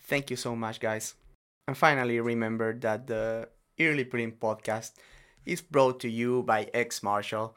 thank 0.00 0.30
you 0.30 0.36
so 0.36 0.54
much, 0.54 0.78
guys. 0.80 1.14
And 1.66 1.76
finally, 1.76 2.20
remember 2.20 2.74
that 2.80 3.06
the 3.06 3.48
Early 3.80 4.04
Prelims 4.04 4.38
podcast 4.38 4.92
is 5.44 5.60
brought 5.62 6.00
to 6.00 6.08
you 6.08 6.42
by 6.44 6.70
X 6.74 7.02
Martial. 7.02 7.56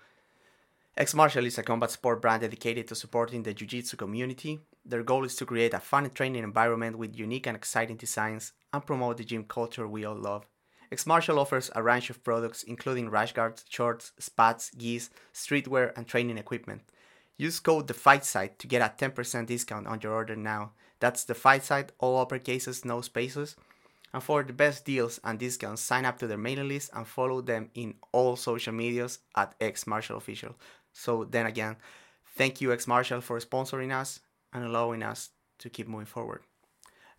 X 0.98 1.14
Martial 1.14 1.46
is 1.46 1.58
a 1.58 1.64
combat 1.64 1.92
sport 1.92 2.22
brand 2.22 2.42
dedicated 2.42 2.88
to 2.88 2.96
supporting 2.96 3.44
the 3.44 3.54
Jiu 3.54 3.68
Jitsu 3.68 3.98
community. 3.98 4.60
Their 4.88 5.02
goal 5.02 5.26
is 5.26 5.36
to 5.38 5.48
create 5.48 5.74
a 5.74 5.80
fun 5.80 6.08
training 6.12 6.44
environment 6.44 6.98
with 6.98 7.18
unique 7.18 7.48
and 7.48 7.58
exciting 7.58 7.98
designs 7.98 8.54
and 8.72 8.86
promote 8.86 9.18
the 9.18 9.24
gym 9.24 9.44
culture 9.46 9.88
we 9.88 10.06
all 10.06 10.16
love. 10.16 10.46
X 10.92 11.08
Martial 11.08 11.40
offers 11.40 11.72
a 11.76 11.82
range 11.82 12.12
of 12.12 12.24
products 12.24 12.62
including 12.62 13.10
rash 13.10 13.34
guards, 13.34 13.66
shorts, 13.68 14.12
spats, 14.20 14.70
gis, 14.70 15.10
streetwear, 15.34 15.92
and 15.98 16.06
training 16.06 16.38
equipment. 16.38 16.84
Use 17.36 17.60
code 17.60 17.88
the 17.88 17.96
Fight 17.96 18.24
Site 18.24 18.60
to 18.60 18.68
get 18.68 18.82
a 18.82 18.94
10% 18.96 19.48
discount 19.48 19.88
on 19.88 20.00
your 20.02 20.14
order 20.14 20.36
now. 20.36 20.72
That's 21.00 21.24
the 21.24 21.34
Fight 21.34 21.64
Site, 21.64 21.92
all 21.98 22.24
uppercases, 22.24 22.86
no 22.86 23.02
spaces. 23.02 23.56
And 24.14 24.24
for 24.24 24.44
the 24.44 24.54
best 24.54 24.86
deals 24.86 25.20
and 25.24 25.40
discounts, 25.40 25.82
sign 25.82 26.06
up 26.06 26.20
to 26.20 26.28
their 26.28 26.38
mailing 26.38 26.70
list 26.70 26.92
and 26.94 27.08
follow 27.08 27.42
them 27.42 27.72
in 27.74 27.96
all 28.14 28.36
social 28.36 28.72
medias 28.72 29.20
at 29.36 29.56
X 29.60 29.88
Martial 29.88 30.18
Official. 30.18 30.56
So 30.94 31.26
then 31.26 31.48
again, 31.48 31.76
thank 32.38 32.62
you 32.62 32.72
X 32.72 32.88
Martial 32.88 33.20
for 33.20 33.40
sponsoring 33.40 33.92
us 33.92 34.22
and 34.56 34.64
allowing 34.64 35.04
us 35.04 35.32
to 35.60 35.70
keep 35.70 35.88
moving 35.88 36.06
forward. 36.06 36.42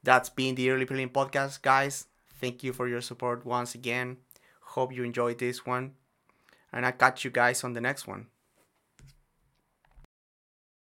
That's 0.03 0.31
been 0.31 0.55
the 0.55 0.71
Early 0.71 0.87
Prelim 0.87 1.13
podcast, 1.13 1.61
guys. 1.61 2.07
Thank 2.41 2.65
you 2.65 2.73
for 2.73 2.89
your 2.89 3.03
support 3.03 3.45
once 3.45 3.75
again. 3.75 4.17
Hope 4.61 4.93
you 4.93 5.05
enjoyed 5.05 5.39
this 5.39 5.67
one. 5.67 5.93
And 6.73 6.87
I 6.87 6.93
catch 6.93 7.25
you 7.25 7.31
guys 7.31 7.63
on 7.63 7.75
the 7.75 7.81
next 7.81 8.07
one. 8.07 8.29